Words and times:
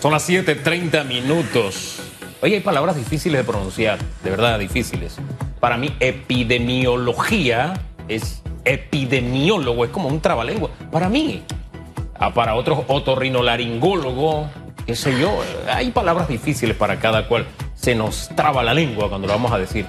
Son 0.00 0.12
las 0.12 0.28
7:30 0.28 1.04
minutos. 1.04 2.00
Oye, 2.42 2.56
hay 2.56 2.60
palabras 2.60 2.96
difíciles 2.96 3.40
de 3.40 3.44
pronunciar, 3.44 3.98
de 4.22 4.30
verdad 4.30 4.58
difíciles. 4.58 5.16
Para 5.60 5.76
mí, 5.76 5.94
epidemiología 6.00 7.74
es 8.08 8.42
epidemiólogo, 8.64 9.84
es 9.84 9.90
como 9.90 10.08
un 10.08 10.20
trabalengua. 10.20 10.70
Para 10.90 11.08
mí, 11.08 11.42
ah, 12.18 12.34
para 12.34 12.54
otros, 12.54 12.80
otorrinolaringólogo, 12.88 14.48
qué 14.86 14.94
sé 14.94 15.18
yo. 15.18 15.40
Hay 15.72 15.90
palabras 15.90 16.28
difíciles 16.28 16.76
para 16.76 16.98
cada 16.98 17.28
cual. 17.28 17.46
Se 17.74 17.94
nos 17.94 18.28
traba 18.36 18.62
la 18.62 18.72
lengua 18.72 19.08
cuando 19.08 19.26
lo 19.26 19.34
vamos 19.34 19.52
a 19.52 19.58
decir. 19.58 19.86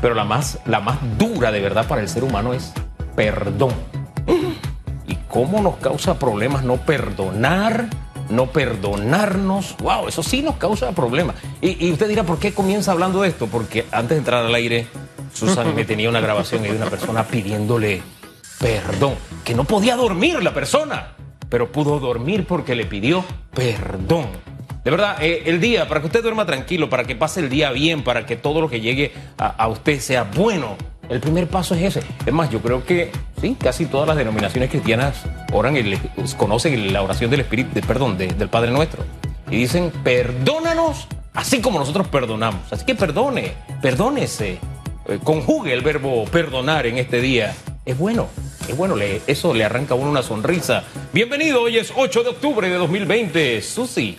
Pero 0.00 0.14
la 0.14 0.24
más, 0.24 0.58
la 0.66 0.80
más 0.80 0.98
dura 1.18 1.50
de 1.50 1.60
verdad 1.60 1.86
para 1.86 2.00
el 2.00 2.08
ser 2.08 2.24
humano 2.24 2.52
es 2.52 2.72
perdón. 3.14 3.72
¿Y 5.06 5.16
cómo 5.28 5.62
nos 5.62 5.76
causa 5.76 6.18
problemas 6.18 6.62
no 6.62 6.76
perdonar? 6.76 7.88
No 8.30 8.46
perdonarnos. 8.52 9.76
Wow, 9.78 10.08
eso 10.08 10.22
sí 10.22 10.42
nos 10.42 10.56
causa 10.56 10.92
problemas. 10.92 11.36
Y, 11.60 11.90
usted 11.90 12.08
dirá, 12.08 12.24
¿por 12.24 12.38
qué 12.38 12.52
comienza 12.52 12.92
hablando 12.92 13.22
de 13.22 13.28
esto? 13.28 13.46
Porque 13.46 13.86
antes 13.90 14.10
de 14.10 14.18
entrar 14.18 14.44
al 14.44 14.54
aire, 14.54 14.86
Susan 15.32 15.74
me 15.74 15.84
tenía 15.84 16.08
una 16.08 16.20
grabación 16.20 16.62
de 16.62 16.70
una 16.70 16.86
persona 16.86 17.24
pidiéndole 17.24 18.02
perdón. 18.58 19.14
Que 19.44 19.54
no 19.54 19.64
podía 19.64 19.96
dormir 19.96 20.42
la 20.42 20.52
persona, 20.52 21.14
pero 21.48 21.72
pudo 21.72 22.00
dormir 22.00 22.44
porque 22.46 22.74
le 22.74 22.84
pidió 22.84 23.24
perdón. 23.54 24.26
De 24.84 24.90
verdad, 24.90 25.16
eh, 25.20 25.42
el 25.46 25.60
día, 25.60 25.88
para 25.88 26.00
que 26.00 26.06
usted 26.06 26.22
duerma 26.22 26.46
tranquilo, 26.46 26.88
para 26.88 27.04
que 27.04 27.14
pase 27.14 27.40
el 27.40 27.48
día 27.48 27.70
bien, 27.72 28.04
para 28.04 28.24
que 28.26 28.36
todo 28.36 28.60
lo 28.60 28.70
que 28.70 28.80
llegue 28.80 29.12
a, 29.36 29.48
a 29.48 29.68
usted 29.68 30.00
sea 30.00 30.24
bueno, 30.24 30.76
el 31.08 31.20
primer 31.20 31.48
paso 31.48 31.74
es 31.74 31.96
ese. 31.96 32.06
Es 32.24 32.32
más, 32.32 32.50
yo 32.50 32.60
creo 32.60 32.84
que 32.84 33.10
sí, 33.40 33.56
casi 33.58 33.86
todas 33.86 34.06
las 34.06 34.16
denominaciones 34.16 34.70
cristianas 34.70 35.24
oran 35.52 35.76
y 35.76 35.96
conocen 36.36 36.92
la 36.92 37.02
oración 37.02 37.30
del 37.30 37.40
Espíritu, 37.40 37.70
de, 37.74 37.82
perdón, 37.82 38.18
de, 38.18 38.28
del 38.28 38.48
Padre 38.48 38.70
Nuestro. 38.70 39.04
Y 39.50 39.56
dicen, 39.56 39.90
perdónanos 40.04 41.06
así 41.32 41.60
como 41.60 41.78
nosotros 41.78 42.08
perdonamos. 42.08 42.72
Así 42.72 42.84
que 42.84 42.94
perdone, 42.94 43.54
perdónese. 43.80 44.58
Eh, 45.08 45.18
conjugue 45.22 45.72
el 45.72 45.80
verbo 45.80 46.24
perdonar 46.26 46.86
en 46.86 46.98
este 46.98 47.20
día. 47.20 47.54
Es 47.84 47.96
bueno, 47.96 48.28
es 48.68 48.76
bueno, 48.76 48.96
eso 49.26 49.54
le 49.54 49.64
arranca 49.64 49.94
a 49.94 49.96
uno 49.96 50.10
una 50.10 50.22
sonrisa. 50.22 50.84
Bienvenido, 51.12 51.62
hoy 51.62 51.78
es 51.78 51.92
8 51.94 52.22
de 52.22 52.28
octubre 52.28 52.68
de 52.68 52.74
2020. 52.74 53.62
Susi, 53.62 54.18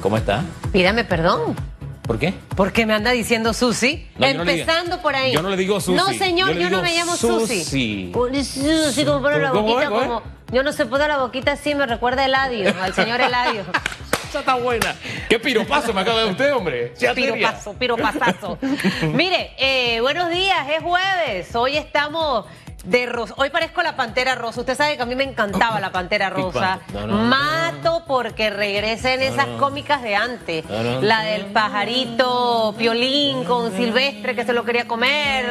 ¿cómo 0.00 0.16
está? 0.16 0.44
Pídame 0.72 1.04
perdón. 1.04 1.69
¿Por 2.10 2.18
qué? 2.18 2.34
Porque 2.56 2.86
me 2.86 2.94
anda 2.94 3.12
diciendo 3.12 3.54
Susi. 3.54 4.04
No, 4.18 4.26
no 4.34 4.42
empezando 4.42 5.00
por 5.00 5.14
ahí. 5.14 5.32
yo 5.32 5.42
no 5.42 5.48
le 5.48 5.56
digo 5.56 5.80
Susi, 5.80 5.96
No, 5.96 6.08
señor, 6.08 6.54
yo 6.54 6.68
no 6.68 6.82
me 6.82 6.92
llamo 6.92 7.16
Susi. 7.16 7.62
Susi. 7.62 8.10
Pone 8.12 8.42
Susi, 8.44 9.04
como 9.04 9.22
pone 9.22 9.38
la 9.38 9.50
¿Cómo 9.50 9.68
es, 9.68 9.74
boquita 9.74 9.88
cómo 9.88 10.00
es? 10.00 10.06
como. 10.08 10.22
Yo 10.50 10.64
no 10.64 10.72
sé 10.72 10.86
poner 10.86 11.06
la 11.06 11.18
boquita 11.18 11.52
así, 11.52 11.72
me 11.76 11.86
recuerda 11.86 12.22
a 12.22 12.24
Eladio, 12.24 12.74
al 12.82 12.92
señor 12.94 13.20
Eladio. 13.20 13.62
Esa 14.28 14.40
está 14.40 14.56
buena. 14.56 14.96
¿Qué 15.28 15.38
piropazo 15.38 15.94
me 15.94 16.00
acaba 16.00 16.24
de 16.24 16.30
usted, 16.30 16.52
hombre? 16.52 16.94
Piropazo, 17.14 17.74
piropazazo. 17.74 18.58
Mire, 19.14 19.52
eh, 19.56 20.00
buenos 20.00 20.30
días, 20.30 20.66
es 20.68 20.82
jueves. 20.82 21.54
Hoy 21.54 21.76
estamos 21.76 22.44
de 22.84 23.06
rosa. 23.06 23.34
Hoy 23.36 23.50
parezco 23.50 23.82
la 23.82 23.94
pantera 23.96 24.34
rosa. 24.34 24.60
Usted 24.60 24.76
sabe 24.76 24.96
que 24.96 25.02
a 25.02 25.06
mí 25.06 25.14
me 25.14 25.24
encantaba 25.24 25.80
la 25.80 25.92
pantera 25.92 26.30
rosa. 26.30 26.80
No, 26.94 27.06
no, 27.06 27.16
no, 27.18 27.24
Mato 27.24 28.04
porque 28.06 28.50
regresen 28.50 29.20
esas 29.22 29.46
cómicas 29.58 30.02
de 30.02 30.16
antes. 30.16 30.64
La 31.02 31.22
del 31.22 31.46
pajarito 31.46 32.74
piolín 32.78 33.44
con 33.44 33.74
silvestre 33.76 34.34
que 34.34 34.44
se 34.44 34.52
lo 34.52 34.64
quería 34.64 34.86
comer. 34.88 35.44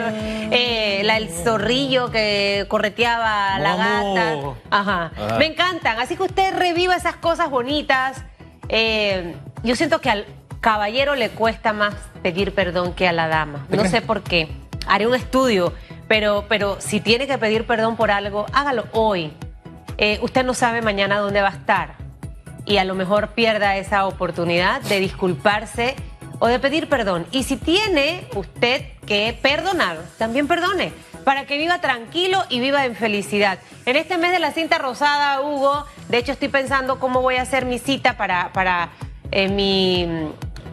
eh, 0.51 1.01
la 1.03 1.15
del 1.15 1.29
zorrillo 1.29 2.09
que 2.11 2.65
correteaba 2.67 3.59
la 3.59 3.75
gata. 3.75 4.33
Ajá. 4.71 5.11
Ajá. 5.15 5.37
Me 5.37 5.45
encantan. 5.45 5.99
Así 5.99 6.15
que 6.15 6.23
usted 6.23 6.57
reviva 6.57 6.95
esas 6.95 7.15
cosas 7.17 7.49
bonitas. 7.49 8.23
Eh, 8.69 9.35
yo 9.63 9.75
siento 9.75 9.99
que 10.01 10.09
al 10.09 10.25
caballero 10.61 11.15
le 11.15 11.29
cuesta 11.29 11.73
más 11.73 11.93
pedir 12.23 12.53
perdón 12.53 12.93
que 12.93 13.07
a 13.07 13.13
la 13.13 13.27
dama. 13.27 13.65
¿Te 13.69 13.77
No 13.77 13.85
sé 13.85 14.01
por 14.01 14.21
qué. 14.23 14.47
Haré 14.87 15.05
un 15.07 15.13
estudio, 15.15 15.73
pero, 16.09 16.45
pero 16.49 16.81
si 16.81 16.99
tiene 16.99 17.27
que 17.27 17.37
pedir 17.37 17.65
perdón 17.65 17.95
por 17.95 18.11
algo, 18.11 18.47
hágalo 18.51 18.87
hoy. 18.91 19.31
Eh, 19.97 20.19
usted 20.21 20.43
no 20.43 20.53
sabe 20.53 20.81
mañana 20.81 21.19
dónde 21.19 21.41
va 21.41 21.49
a 21.49 21.55
estar 21.55 21.95
y 22.65 22.77
a 22.77 22.83
lo 22.83 22.95
mejor 22.95 23.29
pierda 23.29 23.77
esa 23.77 24.05
oportunidad 24.07 24.81
de 24.81 24.99
disculparse 24.99 25.95
o 26.39 26.47
de 26.47 26.59
pedir 26.59 26.89
perdón. 26.89 27.27
Y 27.31 27.43
si 27.43 27.57
tiene 27.57 28.27
usted 28.35 28.85
que 29.05 29.37
perdonar, 29.39 29.97
también 30.17 30.47
perdone, 30.47 30.91
para 31.23 31.45
que 31.45 31.57
viva 31.57 31.79
tranquilo 31.79 32.43
y 32.49 32.59
viva 32.59 32.85
en 32.85 32.95
felicidad. 32.95 33.59
En 33.85 33.95
este 33.95 34.17
mes 34.17 34.31
de 34.31 34.39
la 34.39 34.51
cinta 34.51 34.79
rosada, 34.79 35.41
Hugo, 35.41 35.85
de 36.07 36.17
hecho 36.17 36.31
estoy 36.31 36.47
pensando 36.47 36.99
cómo 36.99 37.21
voy 37.21 37.35
a 37.35 37.43
hacer 37.43 37.65
mi 37.65 37.77
cita 37.77 38.17
para, 38.17 38.51
para 38.51 38.89
eh, 39.31 39.47
mi, 39.47 40.07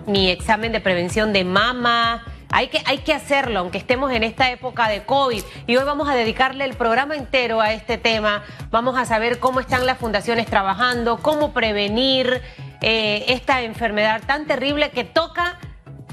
mi 0.06 0.30
examen 0.30 0.72
de 0.72 0.80
prevención 0.80 1.34
de 1.34 1.44
mama. 1.44 2.24
Hay 2.51 2.69
que, 2.69 2.81
hay 2.87 2.99
que 2.99 3.12
hacerlo, 3.12 3.61
aunque 3.61 3.79
estemos 3.79 4.12
en 4.12 4.23
esta 4.23 4.51
época 4.51 4.89
de 4.89 5.05
COVID. 5.05 5.43
Y 5.67 5.77
hoy 5.77 5.84
vamos 5.84 6.09
a 6.09 6.15
dedicarle 6.15 6.65
el 6.65 6.75
programa 6.75 7.17
entero 7.17 7.61
a 7.61 7.73
este 7.73 7.99
tema. 7.99 8.45
Vamos 8.71 8.97
a 8.97 9.05
saber 9.05 9.39
cómo 9.39 9.61
están 9.61 9.84
las 9.87 9.99
fundaciones 9.99 10.47
trabajando, 10.47 11.19
cómo 11.19 11.53
prevenir 11.53 12.41
eh, 12.83 13.25
esta 13.29 13.62
enfermedad 13.62 14.23
tan 14.27 14.47
terrible 14.47 14.91
que 14.91 15.05
toca 15.05 15.59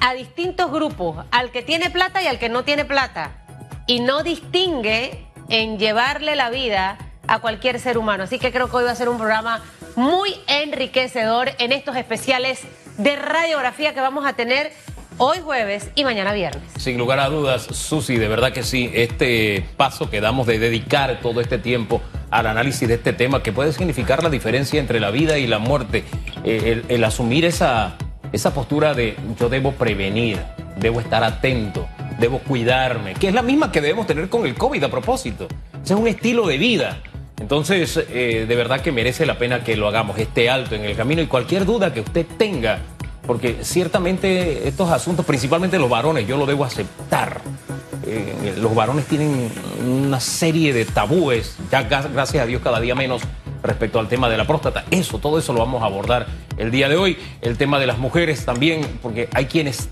a 0.01 0.13
distintos 0.13 0.71
grupos, 0.71 1.25
al 1.31 1.51
que 1.51 1.61
tiene 1.61 1.89
plata 1.89 2.21
y 2.21 2.27
al 2.27 2.39
que 2.39 2.49
no 2.49 2.63
tiene 2.63 2.83
plata. 2.83 3.31
Y 3.85 3.99
no 3.99 4.23
distingue 4.23 5.27
en 5.49 5.77
llevarle 5.77 6.35
la 6.35 6.49
vida 6.49 6.97
a 7.27 7.39
cualquier 7.39 7.79
ser 7.79 7.97
humano. 7.97 8.23
Así 8.23 8.39
que 8.39 8.51
creo 8.51 8.69
que 8.69 8.77
hoy 8.77 8.83
va 8.83 8.91
a 8.91 8.95
ser 8.95 9.09
un 9.09 9.17
programa 9.17 9.61
muy 9.95 10.35
enriquecedor 10.47 11.51
en 11.59 11.71
estos 11.71 11.95
especiales 11.95 12.61
de 12.97 13.15
radiografía 13.15 13.93
que 13.93 14.01
vamos 14.01 14.25
a 14.25 14.33
tener 14.33 14.71
hoy 15.17 15.39
jueves 15.43 15.89
y 15.95 16.03
mañana 16.03 16.33
viernes. 16.33 16.63
Sin 16.77 16.97
lugar 16.97 17.19
a 17.19 17.29
dudas, 17.29 17.63
Susi, 17.63 18.17
de 18.17 18.27
verdad 18.27 18.51
que 18.51 18.63
sí, 18.63 18.89
este 18.93 19.65
paso 19.77 20.09
que 20.09 20.21
damos 20.21 20.47
de 20.47 20.59
dedicar 20.59 21.19
todo 21.21 21.41
este 21.41 21.57
tiempo 21.57 22.01
al 22.31 22.47
análisis 22.47 22.87
de 22.87 22.95
este 22.95 23.13
tema, 23.13 23.43
que 23.43 23.51
puede 23.51 23.73
significar 23.73 24.23
la 24.23 24.29
diferencia 24.29 24.79
entre 24.79 24.99
la 24.99 25.11
vida 25.11 25.37
y 25.37 25.47
la 25.47 25.59
muerte, 25.59 26.03
eh, 26.43 26.83
el, 26.87 27.03
asumir 27.03 27.45
esa, 27.45 27.95
esa 28.31 28.53
postura 28.53 28.93
de 28.93 29.15
yo 29.39 29.49
debo 29.49 29.73
prevenir, 29.73 30.39
debo 30.77 30.99
estar 30.99 31.23
atento, 31.23 31.87
debo 32.19 32.39
cuidarme, 32.39 33.13
que 33.13 33.27
es 33.27 33.33
la 33.33 33.43
misma 33.43 33.71
que 33.71 33.81
debemos 33.81 34.07
tener 34.07 34.29
con 34.29 34.47
el 34.47 34.55
COVID 34.55 34.83
a 34.83 34.89
propósito. 34.89 35.47
Es 35.83 35.91
un 35.91 36.07
estilo 36.07 36.47
de 36.47 36.57
vida. 36.57 37.01
Entonces, 37.39 37.97
eh, 38.09 38.45
de 38.47 38.55
verdad 38.55 38.81
que 38.81 38.91
merece 38.91 39.25
la 39.25 39.37
pena 39.37 39.63
que 39.63 39.75
lo 39.75 39.87
hagamos, 39.87 40.17
esté 40.17 40.49
alto 40.49 40.75
en 40.75 40.85
el 40.85 40.95
camino 40.95 41.21
y 41.21 41.27
cualquier 41.27 41.65
duda 41.65 41.93
que 41.93 41.99
usted 41.99 42.25
tenga, 42.37 42.79
porque 43.25 43.59
ciertamente 43.61 44.67
estos 44.67 44.89
asuntos, 44.91 45.25
principalmente 45.25 45.79
los 45.79 45.89
varones, 45.89 46.27
yo 46.27 46.37
lo 46.37 46.45
debo 46.45 46.65
aceptar. 46.65 47.41
Eh, 48.05 48.55
los 48.57 48.75
varones 48.75 49.05
tienen 49.05 49.49
una 49.87 50.19
serie 50.19 50.73
de 50.73 50.83
tabúes, 50.85 51.55
ya 51.71 51.87
gra- 51.89 52.11
gracias 52.11 52.43
a 52.43 52.45
Dios 52.45 52.61
cada 52.61 52.79
día 52.81 52.95
menos 52.95 53.21
respecto 53.63 53.97
al 53.99 54.09
tema 54.09 54.29
de 54.29 54.35
la 54.35 54.45
próstata. 54.45 54.83
Eso, 54.91 55.19
todo 55.19 55.39
eso 55.39 55.53
lo 55.53 55.59
vamos 55.59 55.81
a 55.83 55.85
abordar 55.85 56.27
el 56.57 56.69
día 56.69 56.89
de 56.89 56.97
hoy. 56.97 57.17
El 57.41 57.57
tema 57.57 57.79
de 57.79 57.87
las 57.87 57.97
mujeres 57.97 58.43
también, 58.43 58.81
porque 59.01 59.29
hay 59.33 59.45
quienes 59.45 59.87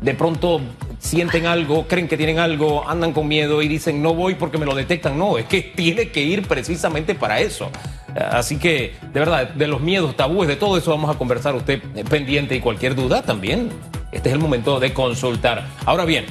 de 0.00 0.14
pronto 0.14 0.60
sienten 1.00 1.46
algo, 1.46 1.88
creen 1.88 2.06
que 2.06 2.16
tienen 2.16 2.38
algo, 2.38 2.88
andan 2.88 3.12
con 3.12 3.26
miedo 3.26 3.62
y 3.62 3.68
dicen 3.68 4.00
no 4.00 4.14
voy 4.14 4.36
porque 4.36 4.58
me 4.58 4.64
lo 4.66 4.76
detectan. 4.76 5.18
No, 5.18 5.38
es 5.38 5.46
que 5.46 5.60
tiene 5.62 6.10
que 6.10 6.22
ir 6.22 6.46
precisamente 6.46 7.16
para 7.16 7.40
eso. 7.40 7.68
Así 8.14 8.58
que, 8.58 8.96
de 9.12 9.20
verdad, 9.20 9.50
de 9.50 9.66
los 9.66 9.80
miedos, 9.80 10.16
tabúes, 10.16 10.48
de 10.48 10.56
todo 10.56 10.76
eso 10.76 10.90
vamos 10.90 11.14
a 11.14 11.18
conversar 11.18 11.54
usted 11.54 11.82
eh, 11.94 12.04
pendiente 12.04 12.54
y 12.54 12.60
cualquier 12.60 12.94
duda 12.94 13.22
también. 13.22 13.70
Este 14.12 14.30
es 14.30 14.34
el 14.34 14.40
momento 14.40 14.80
de 14.80 14.94
consultar. 14.94 15.66
Ahora 15.84 16.04
bien, 16.04 16.26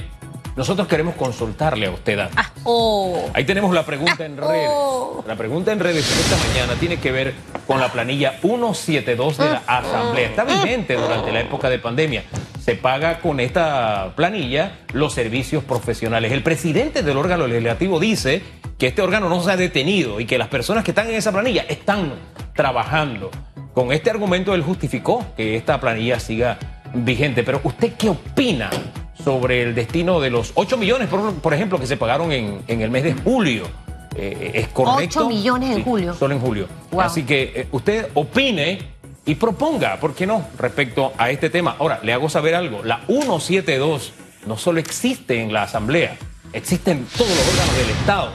nosotros 0.56 0.88
queremos 0.88 1.14
consultarle 1.14 1.86
a 1.86 1.92
usted. 1.92 2.18
Ah, 2.34 2.50
oh. 2.64 3.30
Ahí 3.32 3.44
tenemos 3.44 3.72
la 3.72 3.86
pregunta 3.86 4.26
en 4.26 4.36
redes. 4.36 4.68
Oh. 4.72 5.24
La 5.26 5.36
pregunta 5.36 5.70
en 5.70 5.78
redes 5.78 6.04
esta 6.10 6.36
mañana 6.48 6.74
tiene 6.80 6.98
que 6.98 7.12
ver 7.12 7.34
con 7.66 7.78
la 7.78 7.92
planilla 7.92 8.32
172 8.40 9.38
de 9.38 9.50
la 9.50 9.62
Asamblea. 9.66 10.28
Está 10.28 10.42
vigente 10.42 10.94
durante 10.94 11.30
la 11.30 11.40
época 11.40 11.70
de 11.70 11.78
pandemia. 11.78 12.24
Se 12.68 12.74
paga 12.74 13.20
con 13.20 13.40
esta 13.40 14.12
planilla 14.14 14.80
los 14.92 15.14
servicios 15.14 15.64
profesionales. 15.64 16.32
El 16.32 16.42
presidente 16.42 17.02
del 17.02 17.16
órgano 17.16 17.46
legislativo 17.46 17.98
dice 17.98 18.42
que 18.76 18.88
este 18.88 19.00
órgano 19.00 19.30
no 19.30 19.42
se 19.42 19.52
ha 19.52 19.56
detenido 19.56 20.20
y 20.20 20.26
que 20.26 20.36
las 20.36 20.48
personas 20.48 20.84
que 20.84 20.90
están 20.90 21.08
en 21.08 21.14
esa 21.14 21.32
planilla 21.32 21.64
están 21.66 22.12
trabajando. 22.54 23.30
Con 23.72 23.90
este 23.90 24.10
argumento 24.10 24.54
él 24.54 24.60
justificó 24.60 25.24
que 25.34 25.56
esta 25.56 25.80
planilla 25.80 26.20
siga 26.20 26.58
vigente. 26.92 27.42
Pero 27.42 27.62
¿usted 27.64 27.94
qué 27.94 28.10
opina 28.10 28.68
sobre 29.24 29.62
el 29.62 29.74
destino 29.74 30.20
de 30.20 30.28
los 30.28 30.52
8 30.54 30.76
millones, 30.76 31.08
por, 31.08 31.36
por 31.36 31.54
ejemplo, 31.54 31.80
que 31.80 31.86
se 31.86 31.96
pagaron 31.96 32.32
en, 32.32 32.60
en 32.68 32.82
el 32.82 32.90
mes 32.90 33.04
de 33.04 33.14
julio? 33.14 33.64
Eh, 34.14 34.50
¿Es 34.52 34.68
correcto? 34.68 35.20
8 35.20 35.28
millones 35.30 35.70
en 35.70 35.76
Sí, 35.76 35.82
julio. 35.84 36.12
Solo 36.12 36.34
en 36.34 36.40
julio. 36.42 36.66
Wow. 36.90 37.00
Así 37.00 37.22
que 37.22 37.50
eh, 37.54 37.68
usted 37.72 38.08
opine 38.12 38.97
y 39.28 39.34
proponga, 39.34 40.00
¿por 40.00 40.14
qué 40.14 40.26
no?, 40.26 40.48
respecto 40.56 41.12
a 41.18 41.28
este 41.28 41.50
tema. 41.50 41.76
Ahora, 41.78 42.00
le 42.02 42.14
hago 42.14 42.30
saber 42.30 42.54
algo. 42.54 42.82
La 42.82 43.02
172 43.08 44.14
no 44.46 44.56
solo 44.56 44.80
existe 44.80 45.42
en 45.42 45.52
la 45.52 45.64
Asamblea, 45.64 46.16
existe 46.54 46.92
en 46.92 47.04
todos 47.04 47.28
los 47.28 47.48
órganos 47.48 47.76
del 47.76 47.90
Estado. 47.90 48.32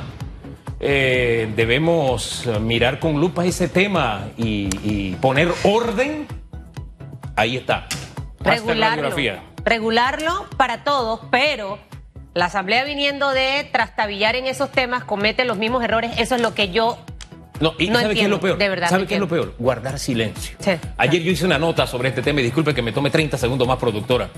eh, 0.79 1.51
debemos 1.55 2.47
mirar 2.61 2.99
con 2.99 3.19
lupa 3.19 3.43
ese 3.43 3.67
tema 3.67 4.27
y, 4.37 5.15
poner 5.15 5.51
orden. 5.63 6.27
Ahí 7.35 7.57
está. 7.57 7.87
Regularlo, 8.41 9.09
regularlo 9.65 10.45
para 10.57 10.83
todos, 10.83 11.21
pero 11.31 11.79
la 12.35 12.45
Asamblea 12.45 12.83
viniendo 12.83 13.31
de 13.31 13.67
trastabillar 13.71 14.35
en 14.35 14.45
esos 14.45 14.71
temas 14.71 15.03
comete 15.03 15.43
los 15.43 15.57
mismos 15.57 15.83
errores. 15.83 16.11
Eso 16.19 16.35
es 16.35 16.41
lo 16.41 16.53
que 16.53 16.69
yo 16.69 16.99
no, 17.59 17.73
y 17.77 17.87
¿sabe 17.87 18.15
qué 18.15 18.23
es 18.23 18.29
lo 18.29 18.39
peor? 18.39 18.57
De 18.57 18.69
verdad. 18.69 18.89
¿Sabe 18.89 19.05
qué 19.05 19.15
es 19.15 19.19
lo 19.19 19.27
peor? 19.27 19.53
Guardar 19.57 19.99
silencio. 19.99 20.57
Ayer 20.97 21.21
yo 21.21 21.31
hice 21.31 21.45
una 21.45 21.57
nota 21.57 21.87
sobre 21.87 22.09
este 22.09 22.21
tema 22.21 22.41
y 22.41 22.43
disculpe 22.43 22.73
que 22.73 22.81
me 22.81 22.91
tome 22.91 23.09
30 23.09 23.37
segundos 23.37 23.67
más, 23.67 23.77
productora. 23.77 24.29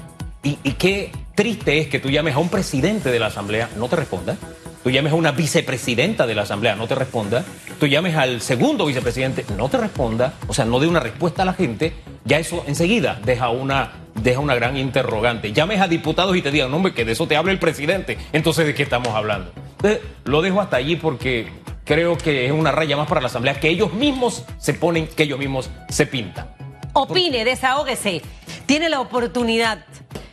Y, 0.43 0.59
y, 0.63 0.73
qué 0.73 1.11
triste 1.33 1.79
es 1.79 1.87
que 1.87 1.99
tú 1.99 2.11
llames 2.11 2.35
a 2.35 2.37
un 2.37 2.49
presidente 2.49 3.11
de 3.11 3.17
la 3.17 3.27
Asamblea, 3.27 3.69
no 3.77 3.87
te 3.87 3.95
responda. 3.95 4.37
Tú 4.83 4.91
llames 4.91 5.13
a 5.13 5.15
una 5.15 5.31
vicepresidenta 5.31 6.27
de 6.27 6.35
la 6.35 6.43
Asamblea, 6.43 6.75
no 6.75 6.85
te 6.85 6.93
responda. 6.93 7.43
Tú 7.79 7.87
llames 7.87 8.15
al 8.15 8.39
segundo 8.41 8.85
vicepresidente, 8.85 9.43
no 9.57 9.67
te 9.67 9.77
responda. 9.77 10.35
O 10.45 10.53
sea, 10.53 10.65
no 10.65 10.79
dé 10.79 10.85
una 10.85 10.99
respuesta 10.99 11.41
a 11.41 11.45
la 11.45 11.53
gente. 11.53 11.93
Ya 12.23 12.37
eso 12.37 12.63
enseguida 12.67 13.19
deja 13.25 13.49
una, 13.49 13.93
deja 14.13 14.39
una 14.39 14.53
gran 14.53 14.77
interrogante. 14.77 15.51
Llames 15.53 15.81
a 15.81 15.87
diputados 15.87 16.37
y 16.37 16.43
te 16.43 16.51
digan, 16.51 16.69
no, 16.69 16.77
hombre, 16.77 16.93
que 16.93 17.03
de 17.03 17.13
eso 17.13 17.27
te 17.27 17.35
habla 17.35 17.51
el 17.51 17.57
presidente. 17.57 18.19
Entonces, 18.31 18.67
¿de 18.67 18.75
qué 18.75 18.83
estamos 18.83 19.07
hablando? 19.15 19.51
Entonces, 19.77 20.01
lo 20.25 20.43
dejo 20.43 20.61
hasta 20.61 20.77
allí 20.77 20.97
porque 20.97 21.47
creo 21.85 22.17
que 22.17 22.47
es 22.47 22.51
una 22.51 22.71
raya 22.71 22.97
más 22.97 23.07
para 23.07 23.21
la 23.21 23.27
Asamblea 23.27 23.59
que 23.59 23.69
ellos 23.69 23.93
mismos 23.93 24.43
se 24.57 24.73
ponen, 24.73 25.07
que 25.07 25.23
ellos 25.23 25.39
mismos 25.39 25.69
se 25.87 26.05
pintan. 26.05 26.49
Opine, 26.93 27.45
desahógese. 27.45 28.21
Tiene 28.65 28.89
la 28.89 28.99
oportunidad 28.99 29.85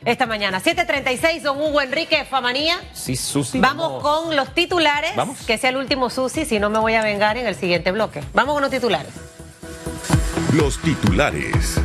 esta 0.05 0.27
mañana. 0.27 0.61
7:36, 0.61 1.43
don 1.43 1.61
Hugo 1.61 1.81
Enrique 1.81 2.25
Famanía. 2.25 2.81
Sí, 2.93 3.15
Susi. 3.17 3.61
Vamos, 3.61 4.03
con 4.03 4.35
los 4.35 4.55
titulares. 4.55 5.15
Vamos. 5.15 5.39
Que 5.47 5.59
sea 5.59 5.71
el 5.71 5.77
último 5.77 6.11
Susi, 6.11 6.45
si 6.45 6.59
no 6.59 6.71
me 6.71 6.79
voy 6.79 6.95
a 6.95 7.03
vengar 7.03 7.37
en 7.37 7.47
el 7.47 7.55
siguiente 7.55 7.93
bloque. 7.93 8.23
Vamos 8.33 8.55
con 8.55 8.63
los 8.63 8.71
titulares. 8.71 9.13
Los 10.55 10.81
titulares. 10.81 11.81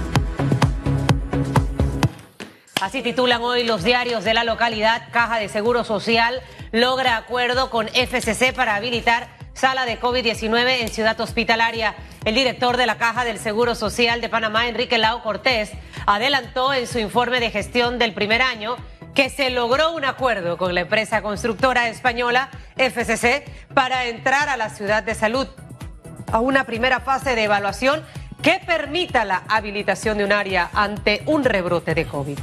Así 2.80 3.02
titulan 3.02 3.42
hoy 3.42 3.64
los 3.64 3.84
diarios 3.84 4.24
de 4.24 4.34
la 4.34 4.44
localidad. 4.44 5.10
Caja 5.12 5.40
de 5.40 5.50
Seguro 5.50 5.84
Social 5.84 6.42
logra 6.72 7.18
acuerdo 7.18 7.70
con 7.70 7.88
FCC 7.88 8.54
para 8.54 8.76
habilitar 8.76 9.37
sala 9.58 9.86
de 9.86 10.00
COVID-19 10.00 10.82
en 10.82 10.90
Ciudad 10.90 11.20
Hospitalaria. 11.20 11.96
El 12.26 12.36
director 12.36 12.78
de 12.78 12.86
la 12.86 12.98
Caja 12.98 13.26
del 13.26 13.40
Seguro 13.40 13.74
Social 13.74 14.22
de 14.22 14.30
Panamá, 14.30 14.68
Enrique 14.68 15.00
Lau 15.00 15.24
Cortés, 15.24 15.72
adelantó 16.06 16.74
en 16.74 16.86
su 16.86 17.00
informe 17.00 17.40
de 17.40 17.50
gestión 17.50 17.98
del 17.98 18.14
primer 18.14 18.44
año 18.44 18.76
que 19.16 19.30
se 19.30 19.50
logró 19.50 19.96
un 19.96 20.06
acuerdo 20.06 20.58
con 20.58 20.76
la 20.76 20.82
empresa 20.82 21.24
constructora 21.24 21.90
española 21.90 22.50
FCC 22.76 23.46
para 23.74 24.06
entrar 24.06 24.48
a 24.48 24.58
la 24.58 24.70
ciudad 24.70 25.02
de 25.02 25.16
salud 25.16 25.48
a 26.32 26.40
una 26.40 26.66
primera 26.66 27.00
fase 27.00 27.34
de 27.34 27.46
evaluación 27.46 28.04
que 28.44 28.62
permita 28.64 29.26
la 29.26 29.44
habilitación 29.50 30.20
de 30.20 30.26
un 30.26 30.34
área 30.34 30.70
ante 30.74 31.24
un 31.26 31.44
rebrote 31.44 31.96
de 31.96 32.06
COVID. 32.06 32.38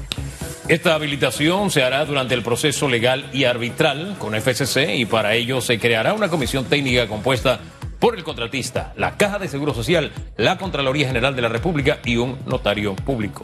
Esta 0.66 0.94
habilitación 0.94 1.70
se 1.70 1.82
hará 1.82 2.06
durante 2.06 2.32
el 2.32 2.42
proceso 2.42 2.88
legal 2.88 3.28
y 3.34 3.44
arbitral 3.44 4.16
con 4.18 4.34
FCC 4.34 4.94
y 4.94 5.04
para 5.04 5.34
ello 5.34 5.60
se 5.60 5.78
creará 5.78 6.14
una 6.14 6.30
comisión 6.30 6.64
técnica 6.64 7.06
compuesta 7.06 7.60
por 7.98 8.16
el 8.16 8.24
contratista, 8.24 8.94
la 8.96 9.18
Caja 9.18 9.38
de 9.38 9.48
Seguro 9.48 9.74
Social, 9.74 10.10
la 10.38 10.56
Contraloría 10.56 11.06
General 11.06 11.36
de 11.36 11.42
la 11.42 11.48
República 11.48 11.98
y 12.02 12.16
un 12.16 12.38
notario 12.46 12.96
público. 12.96 13.42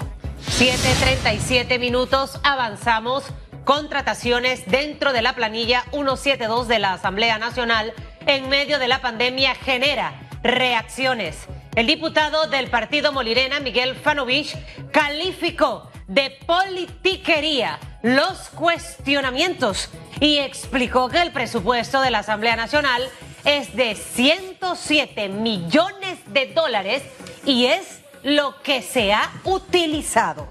7.37 0.58 1.78
minutos, 1.78 2.40
avanzamos. 2.42 3.24
Contrataciones 3.64 4.64
dentro 4.66 5.12
de 5.12 5.20
la 5.20 5.34
planilla 5.34 5.84
172 5.90 6.68
de 6.68 6.78
la 6.78 6.94
Asamblea 6.94 7.38
Nacional 7.38 7.92
en 8.26 8.48
medio 8.48 8.78
de 8.78 8.88
la 8.88 9.02
pandemia 9.02 9.54
genera 9.54 10.14
reacciones. 10.42 11.36
El 11.76 11.86
diputado 11.86 12.46
del 12.46 12.68
partido 12.68 13.12
Molirena, 13.12 13.60
Miguel 13.60 13.94
Fanovich, 13.94 14.56
calificó 14.90 15.89
de 16.10 16.36
politiquería 16.44 17.78
los 18.02 18.48
cuestionamientos 18.50 19.90
y 20.18 20.38
explicó 20.38 21.08
que 21.08 21.22
el 21.22 21.30
presupuesto 21.30 22.00
de 22.00 22.10
la 22.10 22.18
Asamblea 22.18 22.56
Nacional 22.56 23.02
es 23.44 23.74
de 23.76 23.94
107 23.94 25.28
millones 25.28 26.18
de 26.32 26.52
dólares 26.52 27.02
y 27.46 27.66
es 27.66 28.00
lo 28.24 28.60
que 28.62 28.82
se 28.82 29.12
ha 29.12 29.30
utilizado. 29.44 30.48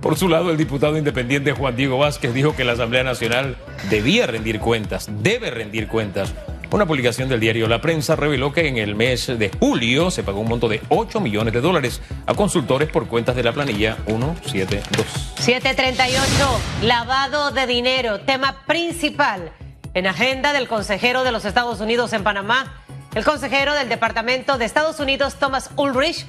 Por 0.00 0.16
su 0.16 0.28
lado, 0.28 0.52
el 0.52 0.56
diputado 0.56 0.96
independiente 0.96 1.52
Juan 1.52 1.74
Diego 1.74 1.98
Vázquez 1.98 2.32
dijo 2.32 2.54
que 2.54 2.62
la 2.62 2.72
Asamblea 2.72 3.02
Nacional 3.02 3.56
debía 3.90 4.28
rendir 4.28 4.60
cuentas, 4.60 5.08
debe 5.22 5.50
rendir 5.50 5.88
cuentas 5.88 6.32
una 6.70 6.86
publicación 6.86 7.28
del 7.28 7.40
diario 7.40 7.68
La 7.68 7.80
Prensa 7.80 8.16
reveló 8.16 8.52
que 8.52 8.68
en 8.68 8.76
el 8.76 8.94
mes 8.94 9.26
de 9.26 9.50
julio 9.58 10.10
se 10.10 10.22
pagó 10.22 10.40
un 10.40 10.48
monto 10.48 10.68
de 10.68 10.82
8 10.88 11.20
millones 11.20 11.54
de 11.54 11.60
dólares 11.60 12.00
a 12.26 12.34
consultores 12.34 12.88
por 12.88 13.06
cuentas 13.06 13.36
de 13.36 13.42
la 13.42 13.52
planilla 13.52 13.96
172. 14.06 15.06
738, 15.38 16.20
lavado 16.82 17.50
de 17.52 17.66
dinero, 17.66 18.20
tema 18.20 18.62
principal 18.66 19.52
en 19.94 20.06
agenda 20.06 20.52
del 20.52 20.68
consejero 20.68 21.24
de 21.24 21.32
los 21.32 21.44
Estados 21.44 21.80
Unidos 21.80 22.12
en 22.12 22.22
Panamá. 22.22 22.82
El 23.14 23.24
consejero 23.24 23.72
del 23.72 23.88
Departamento 23.88 24.58
de 24.58 24.66
Estados 24.66 25.00
Unidos, 25.00 25.36
Thomas 25.36 25.70
Ulrich, 25.76 26.26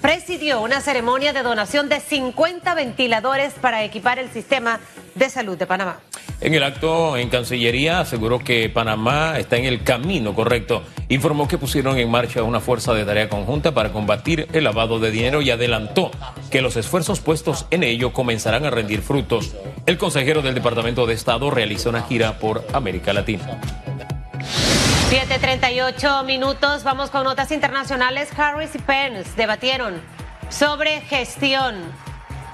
presidió 0.00 0.60
una 0.60 0.80
ceremonia 0.80 1.32
de 1.32 1.42
donación 1.42 1.88
de 1.88 2.00
50 2.00 2.74
ventiladores 2.74 3.54
para 3.54 3.84
equipar 3.84 4.18
el 4.18 4.30
sistema 4.30 4.80
de 5.14 5.30
salud 5.30 5.56
de 5.56 5.66
Panamá. 5.66 6.00
En 6.40 6.54
el 6.54 6.62
acto 6.62 7.16
en 7.16 7.28
Cancillería 7.28 8.00
aseguró 8.00 8.38
que 8.38 8.68
Panamá 8.70 9.38
está 9.38 9.56
en 9.56 9.66
el 9.66 9.82
camino 9.82 10.34
correcto. 10.34 10.82
Informó 11.08 11.46
que 11.46 11.58
pusieron 11.58 11.98
en 11.98 12.10
marcha 12.10 12.42
una 12.42 12.60
fuerza 12.60 12.94
de 12.94 13.04
tarea 13.04 13.28
conjunta 13.28 13.72
para 13.72 13.92
combatir 13.92 14.48
el 14.52 14.64
lavado 14.64 14.98
de 14.98 15.10
dinero 15.10 15.42
y 15.42 15.50
adelantó 15.50 16.10
que 16.50 16.62
los 16.62 16.76
esfuerzos 16.76 17.20
puestos 17.20 17.66
en 17.70 17.82
ello 17.82 18.12
comenzarán 18.12 18.64
a 18.64 18.70
rendir 18.70 19.02
frutos. 19.02 19.54
El 19.84 19.98
consejero 19.98 20.40
del 20.40 20.54
Departamento 20.54 21.06
de 21.06 21.14
Estado 21.14 21.50
realizó 21.50 21.90
una 21.90 22.02
gira 22.02 22.38
por 22.38 22.64
América 22.72 23.12
Latina. 23.12 23.60
7.38 25.10 26.24
minutos, 26.24 26.84
vamos 26.84 27.10
con 27.10 27.24
notas 27.24 27.50
internacionales. 27.50 28.30
Harris 28.36 28.74
y 28.76 28.78
Pence 28.78 29.30
debatieron 29.36 30.00
sobre 30.48 31.00
gestión 31.02 31.74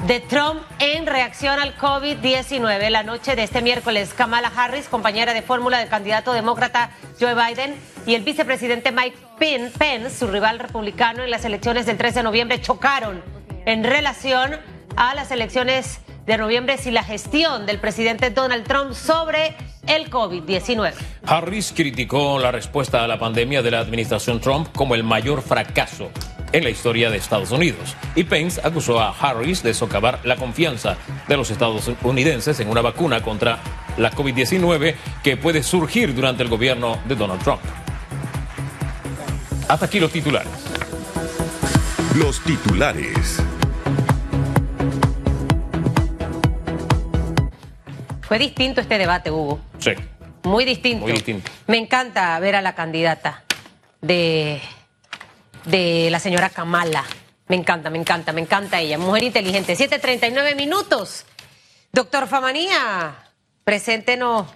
de 0.06 0.20
Trump 0.20 0.62
en 0.79 1.05
reacción 1.05 1.58
al 1.58 1.76
COVID-19. 1.76 2.91
La 2.91 3.03
noche 3.03 3.35
de 3.35 3.43
este 3.43 3.61
miércoles, 3.61 4.14
Kamala 4.14 4.53
Harris, 4.55 4.88
compañera 4.88 5.35
de 5.35 5.43
fórmula 5.43 5.79
del 5.79 5.88
candidato 5.88 6.32
demócrata 6.32 6.91
Joe 7.19 7.35
Biden, 7.35 7.75
y 8.06 8.14
el 8.14 8.23
vicepresidente 8.23 8.93
Mike 8.93 9.17
Pence, 9.38 10.11
su 10.11 10.29
rival 10.29 10.61
republicano 10.61 11.25
en 11.25 11.31
las 11.31 11.44
elecciones 11.44 11.87
del 11.87 11.97
13 11.97 12.20
de 12.20 12.23
noviembre, 12.23 12.61
chocaron 12.61 13.20
en 13.64 13.83
relación 13.83 14.52
a 14.95 15.14
las 15.16 15.33
elecciones 15.33 15.99
de 16.25 16.38
noviembre 16.38 16.76
y 16.85 16.90
la 16.92 17.02
gestión 17.02 17.66
del 17.66 17.81
presidente 17.81 18.31
Donald 18.31 18.64
Trump 18.64 18.92
sobre 18.92 19.57
el 19.88 20.09
COVID-19. 20.09 20.92
Harris 21.26 21.73
criticó 21.75 22.38
la 22.38 22.52
respuesta 22.52 23.02
a 23.02 23.09
la 23.09 23.19
pandemia 23.19 23.61
de 23.61 23.73
la 23.73 23.81
administración 23.81 24.40
Trump 24.40 24.69
como 24.73 24.95
el 24.95 25.02
mayor 25.02 25.42
fracaso 25.42 26.12
en 26.57 26.65
la 26.65 26.71
historia 26.71 27.11
de 27.11 27.19
Estados 27.19 27.51
Unidos. 27.51 27.95
Y 28.15 28.25
Pence 28.25 28.61
acusó 28.65 28.99
a 28.99 29.11
Harris 29.11 29.63
de 29.63 29.75
socavar 29.75 30.21
la 30.25 30.37
confianza 30.37 30.97
de 31.29 31.37
los 31.37 31.51
estadounidenses 31.51 32.59
en 32.61 32.71
una 32.71 32.81
vacuna 32.81 33.21
contra 33.23 33.59
la 33.99 34.11
COVID-19 34.11 34.95
que 35.23 35.37
puede 35.37 35.63
surgir 35.63 36.15
durante 36.15 36.43
el 36.43 36.49
gobierno 36.49 36.99
de 37.07 37.15
Donald 37.15 37.43
Trump. 37.43 37.61
Hasta 39.69 39.85
aquí 39.85 40.01
los 40.01 40.11
titulares. 40.11 40.49
Los 42.15 42.41
titulares. 42.41 43.43
Fue 48.23 48.39
distinto 48.39 48.81
este 48.81 48.97
debate, 48.97 49.31
Hugo. 49.31 49.61
Sí. 49.79 49.91
Muy 50.45 50.65
distinto. 50.65 51.05
Muy 51.05 51.13
distinto. 51.13 51.51
Me 51.67 51.77
encanta 51.77 52.39
ver 52.41 52.57
a 52.57 52.63
la 52.63 52.75
candidata 52.75 53.45
de 54.01 54.63
de 55.66 56.08
la 56.11 56.18
señora 56.18 56.49
Kamala. 56.50 57.04
Me 57.49 57.56
encanta, 57.56 57.90
me 57.90 57.99
encanta, 57.99 58.32
me 58.32 58.40
encanta 58.40 58.80
ella. 58.80 58.99
Mujer 58.99 59.25
inteligente. 59.25 59.75
7.39 59.75 60.56
minutos. 60.56 61.26
Doctor 61.92 62.26
Famanía, 62.26 63.14
preséntenos 63.64 64.46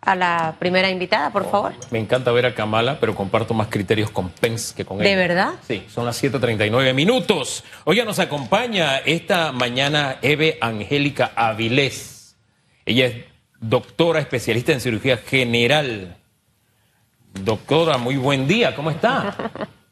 a 0.00 0.14
la 0.14 0.56
primera 0.58 0.90
invitada, 0.90 1.30
por 1.30 1.50
favor. 1.50 1.72
Me 1.90 1.98
encanta 1.98 2.30
ver 2.30 2.46
a 2.46 2.54
Kamala, 2.54 3.00
pero 3.00 3.14
comparto 3.14 3.54
más 3.54 3.68
criterios 3.68 4.10
con 4.10 4.28
Pence 4.28 4.74
que 4.74 4.84
con 4.84 5.00
ella. 5.00 5.08
¿De 5.08 5.16
verdad? 5.16 5.54
Sí, 5.66 5.84
son 5.92 6.04
las 6.04 6.22
7.39 6.22 6.92
minutos. 6.92 7.64
Hoy 7.84 8.02
nos 8.04 8.18
acompaña 8.18 8.98
esta 8.98 9.52
mañana 9.52 10.18
Eve 10.20 10.58
Angélica 10.60 11.32
Avilés. 11.34 12.36
Ella 12.84 13.06
es 13.06 13.24
doctora 13.60 14.20
especialista 14.20 14.72
en 14.72 14.80
cirugía 14.80 15.16
general. 15.16 16.18
Doctora, 17.32 17.96
muy 17.96 18.16
buen 18.16 18.46
día, 18.46 18.76
¿cómo 18.76 18.90
está? 18.90 19.34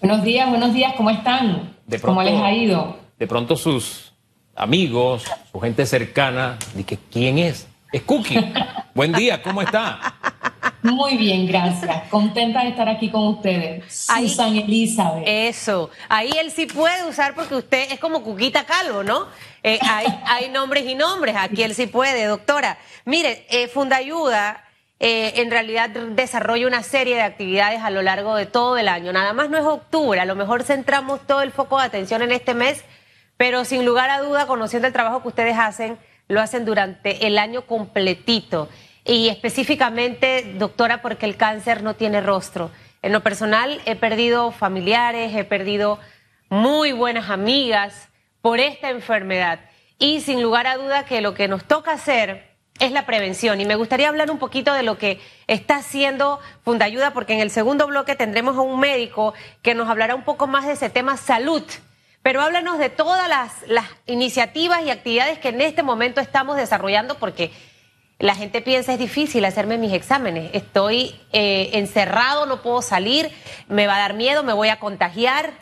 Buenos 0.00 0.22
días, 0.22 0.48
buenos 0.48 0.72
días, 0.72 0.94
¿cómo 0.96 1.10
están? 1.10 1.74
¿Cómo 2.02 2.22
les 2.22 2.40
ha 2.40 2.52
ido? 2.52 2.96
De 3.18 3.26
pronto 3.26 3.56
sus 3.56 4.12
amigos, 4.54 5.24
su 5.50 5.58
gente 5.58 5.84
cercana, 5.86 6.56
que 6.86 6.96
¿quién 7.10 7.38
es? 7.38 7.66
Es 7.90 8.02
Cookie. 8.02 8.38
Buen 8.94 9.12
día, 9.12 9.42
¿cómo 9.42 9.60
está? 9.60 9.98
Muy 10.82 11.16
bien, 11.16 11.48
gracias. 11.48 12.06
Contenta 12.10 12.62
de 12.62 12.68
estar 12.68 12.88
aquí 12.88 13.10
con 13.10 13.26
ustedes. 13.26 13.92
Susan 13.92 14.54
Elizabeth. 14.54 15.24
Eso. 15.26 15.90
Ahí 16.08 16.30
él 16.38 16.52
sí 16.52 16.66
puede 16.66 17.04
usar 17.04 17.34
porque 17.34 17.56
usted 17.56 17.90
es 17.90 17.98
como 17.98 18.22
Cuquita 18.22 18.64
Calvo, 18.64 19.02
¿no? 19.02 19.26
Eh, 19.64 19.80
hay, 19.82 20.48
nombres 20.50 20.86
y 20.86 20.94
nombres. 20.94 21.34
Aquí 21.36 21.64
él 21.64 21.74
sí 21.74 21.88
puede, 21.88 22.24
doctora. 22.26 22.78
Mire, 23.04 23.46
eh, 23.50 23.66
Fundayuda 23.66 24.62
eh, 25.00 25.34
en 25.36 25.50
realidad 25.50 25.90
desarrolla 25.90 26.66
una 26.66 26.82
serie 26.82 27.14
de 27.14 27.22
actividades 27.22 27.82
a 27.82 27.90
lo 27.90 28.02
largo 28.02 28.34
de 28.34 28.46
todo 28.46 28.76
el 28.76 28.88
año. 28.88 29.12
Nada 29.12 29.32
más 29.32 29.48
no 29.48 29.56
es 29.56 29.64
octubre. 29.64 30.18
A 30.18 30.24
lo 30.24 30.34
mejor 30.34 30.64
centramos 30.64 31.20
todo 31.26 31.42
el 31.42 31.52
foco 31.52 31.78
de 31.78 31.84
atención 31.84 32.22
en 32.22 32.32
este 32.32 32.54
mes, 32.54 32.84
pero 33.36 33.64
sin 33.64 33.84
lugar 33.84 34.10
a 34.10 34.20
duda, 34.20 34.46
conociendo 34.46 34.88
el 34.88 34.92
trabajo 34.92 35.22
que 35.22 35.28
ustedes 35.28 35.56
hacen, 35.56 35.98
lo 36.26 36.40
hacen 36.40 36.64
durante 36.64 37.26
el 37.28 37.38
año 37.38 37.62
completito. 37.62 38.68
Y 39.04 39.28
específicamente, 39.28 40.54
doctora, 40.58 41.00
porque 41.00 41.26
el 41.26 41.36
cáncer 41.36 41.82
no 41.82 41.94
tiene 41.94 42.20
rostro. 42.20 42.70
En 43.00 43.12
lo 43.12 43.22
personal, 43.22 43.80
he 43.86 43.94
perdido 43.94 44.50
familiares, 44.50 45.34
he 45.34 45.44
perdido 45.44 46.00
muy 46.48 46.90
buenas 46.90 47.30
amigas 47.30 48.08
por 48.42 48.58
esta 48.58 48.90
enfermedad. 48.90 49.60
Y 50.00 50.20
sin 50.20 50.42
lugar 50.42 50.66
a 50.66 50.76
duda 50.76 51.04
que 51.04 51.20
lo 51.20 51.34
que 51.34 51.46
nos 51.46 51.64
toca 51.64 51.92
hacer 51.92 52.47
es 52.78 52.92
la 52.92 53.06
prevención. 53.06 53.60
Y 53.60 53.64
me 53.64 53.76
gustaría 53.76 54.08
hablar 54.08 54.30
un 54.30 54.38
poquito 54.38 54.72
de 54.72 54.82
lo 54.82 54.98
que 54.98 55.20
está 55.46 55.76
haciendo 55.76 56.40
Fundayuda, 56.64 57.12
porque 57.12 57.34
en 57.34 57.40
el 57.40 57.50
segundo 57.50 57.86
bloque 57.86 58.16
tendremos 58.16 58.56
a 58.56 58.60
un 58.60 58.78
médico 58.80 59.34
que 59.62 59.74
nos 59.74 59.88
hablará 59.88 60.14
un 60.14 60.24
poco 60.24 60.46
más 60.46 60.66
de 60.66 60.72
ese 60.72 60.90
tema 60.90 61.16
salud 61.16 61.64
pero 62.22 62.42
háblanos 62.42 62.78
de 62.78 62.90
todas 62.90 63.26
las, 63.66 63.86
iniciativas 64.06 64.82
y 64.82 64.90
actividades 64.90 65.38
que 65.38 65.48
en 65.48 65.62
este 65.62 65.82
momento 65.82 66.20
estamos 66.20 66.56
desarrollando, 66.56 67.14
porque 67.14 67.50
la 68.18 68.34
gente 68.34 68.60
piensa 68.60 68.92
es 68.92 68.98
difícil 68.98 69.46
hacerme 69.46 69.78
mis 69.78 69.94
exámenes. 69.94 70.50
Estoy 70.52 71.18
eh, 71.32 71.70
encerrado, 71.74 72.44
no 72.44 72.60
puedo 72.60 72.82
salir, 72.82 73.30
me 73.68 73.86
va 73.86 73.96
a 73.96 74.00
dar 74.00 74.12
miedo, 74.14 74.42
me 74.42 74.52
voy 74.52 74.68
a 74.68 74.78
contagiar. 74.78 75.52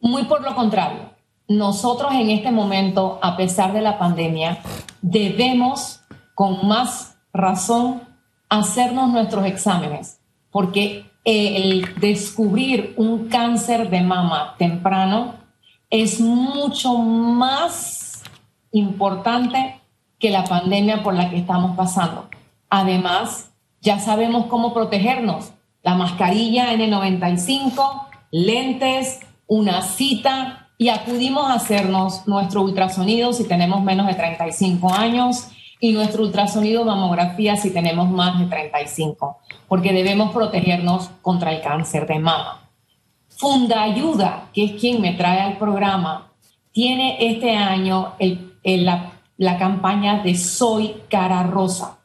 Muy 0.00 0.24
por 0.24 0.42
lo 0.42 0.54
contrario. 0.54 1.13
Nosotros 1.48 2.12
en 2.14 2.30
este 2.30 2.50
momento, 2.50 3.18
a 3.22 3.36
pesar 3.36 3.72
de 3.72 3.82
la 3.82 3.98
pandemia, 3.98 4.58
debemos 5.02 6.00
con 6.34 6.66
más 6.66 7.16
razón 7.32 8.02
hacernos 8.48 9.10
nuestros 9.10 9.44
exámenes, 9.46 10.20
porque 10.50 11.10
el 11.24 11.94
descubrir 12.00 12.94
un 12.96 13.28
cáncer 13.28 13.90
de 13.90 14.00
mama 14.00 14.54
temprano 14.58 15.34
es 15.90 16.20
mucho 16.20 16.96
más 16.96 18.22
importante 18.72 19.80
que 20.18 20.30
la 20.30 20.44
pandemia 20.44 21.02
por 21.02 21.14
la 21.14 21.30
que 21.30 21.36
estamos 21.36 21.76
pasando. 21.76 22.28
Además, 22.70 23.52
ya 23.80 23.98
sabemos 23.98 24.46
cómo 24.46 24.72
protegernos. 24.72 25.52
La 25.82 25.94
mascarilla 25.94 26.72
N95, 26.72 28.06
lentes, 28.30 29.20
una 29.46 29.82
cita 29.82 30.63
y 30.76 30.88
acudimos 30.88 31.46
a 31.46 31.54
hacernos 31.54 32.26
nuestro 32.26 32.62
ultrasonido 32.62 33.32
si 33.32 33.44
tenemos 33.44 33.82
menos 33.82 34.06
de 34.06 34.14
35 34.14 34.92
años 34.92 35.48
y 35.80 35.92
nuestro 35.92 36.22
ultrasonido 36.22 36.84
mamografía 36.84 37.56
si 37.56 37.72
tenemos 37.72 38.10
más 38.10 38.38
de 38.38 38.46
35 38.46 39.38
porque 39.68 39.92
debemos 39.92 40.32
protegernos 40.32 41.10
contra 41.22 41.52
el 41.52 41.60
cáncer 41.60 42.06
de 42.06 42.18
mama. 42.18 42.68
Funda 43.28 43.82
Ayuda, 43.82 44.50
que 44.52 44.64
es 44.64 44.72
quien 44.80 45.00
me 45.00 45.12
trae 45.12 45.40
al 45.40 45.58
programa, 45.58 46.32
tiene 46.72 47.16
este 47.20 47.56
año 47.56 48.14
la, 48.62 49.12
la 49.36 49.58
campaña 49.58 50.22
de 50.22 50.36
Soy 50.36 51.02
Cara 51.08 51.42
Rosa. 51.42 51.98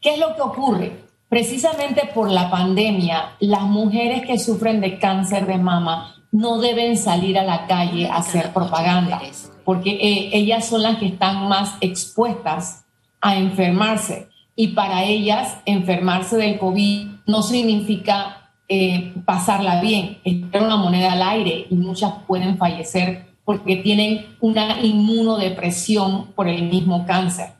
¿Qué 0.00 0.14
es 0.14 0.20
lo 0.20 0.34
que 0.34 0.42
ocurre? 0.42 1.04
Precisamente 1.28 2.08
por 2.14 2.30
la 2.30 2.50
pandemia, 2.50 3.34
las 3.40 3.62
mujeres 3.62 4.24
que 4.24 4.38
sufren 4.38 4.80
de 4.80 4.98
cáncer 4.98 5.46
de 5.46 5.58
mama 5.58 6.14
no 6.36 6.58
deben 6.58 6.98
salir 6.98 7.38
a 7.38 7.44
la 7.44 7.66
calle 7.66 8.08
a 8.08 8.16
hacer 8.16 8.52
propaganda, 8.52 9.22
porque 9.64 9.92
eh, 9.92 10.30
ellas 10.34 10.66
son 10.66 10.82
las 10.82 10.98
que 10.98 11.06
están 11.06 11.48
más 11.48 11.76
expuestas 11.80 12.84
a 13.22 13.36
enfermarse 13.36 14.28
y 14.54 14.68
para 14.68 15.04
ellas 15.04 15.56
enfermarse 15.64 16.36
del 16.36 16.58
COVID 16.58 17.08
no 17.26 17.42
significa 17.42 18.50
eh, 18.68 19.14
pasarla 19.24 19.80
bien, 19.80 20.18
es 20.24 20.60
una 20.60 20.76
moneda 20.76 21.12
al 21.12 21.22
aire 21.22 21.68
y 21.70 21.74
muchas 21.74 22.12
pueden 22.26 22.58
fallecer 22.58 23.24
porque 23.46 23.76
tienen 23.76 24.36
una 24.40 24.82
inmunodepresión 24.82 26.32
por 26.32 26.48
el 26.48 26.64
mismo 26.64 27.06
cáncer. 27.06 27.54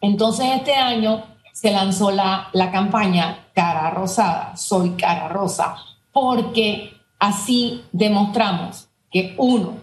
Entonces 0.00 0.46
este 0.54 0.74
año 0.74 1.24
se 1.52 1.72
lanzó 1.72 2.12
la, 2.12 2.50
la 2.52 2.70
campaña 2.70 3.46
Cara 3.52 3.90
Rosada, 3.90 4.56
Soy 4.56 4.90
Cara 4.90 5.28
Rosa, 5.28 5.74
porque 6.12 6.95
así 7.18 7.84
demostramos 7.92 8.88
que 9.10 9.34
uno, 9.38 9.78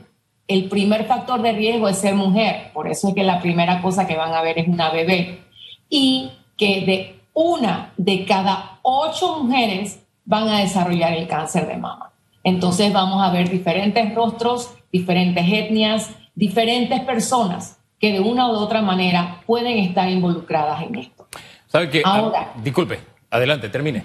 el 0.47 0.69
primer 0.69 1.05
factor 1.05 1.41
de 1.41 1.53
riesgo 1.53 1.87
es 1.87 1.97
ser 1.97 2.15
mujer, 2.15 2.71
por 2.73 2.87
eso 2.87 3.09
es 3.09 3.15
que 3.15 3.23
la 3.23 3.41
primera 3.41 3.81
cosa 3.81 4.05
que 4.05 4.15
van 4.15 4.33
a 4.33 4.41
ver 4.41 4.59
es 4.59 4.67
una 4.67 4.91
bebé 4.91 5.41
y 5.89 6.31
que 6.57 6.81
de 6.81 7.19
una 7.33 7.93
de 7.97 8.25
cada 8.25 8.79
ocho 8.81 9.39
mujeres 9.39 10.03
van 10.25 10.47
a 10.49 10.59
desarrollar 10.59 11.13
el 11.13 11.27
cáncer 11.27 11.67
de 11.67 11.77
mama. 11.77 12.11
Entonces 12.43 12.91
vamos 12.91 13.23
a 13.23 13.31
ver 13.31 13.49
diferentes 13.49 14.13
rostros, 14.13 14.73
diferentes 14.91 15.45
etnias, 15.47 16.11
diferentes 16.35 16.99
personas 17.01 17.79
que 17.99 18.11
de 18.11 18.19
una 18.19 18.47
u 18.47 18.55
otra 18.55 18.81
manera 18.81 19.41
pueden 19.45 19.79
estar 19.79 20.09
involucradas 20.09 20.83
en 20.83 20.95
esto. 20.95 21.27
¿Sabe 21.67 21.89
qué? 21.89 22.01
Ahora, 22.03 22.53
disculpe, 22.61 22.99
adelante, 23.29 23.69
termine. 23.69 24.03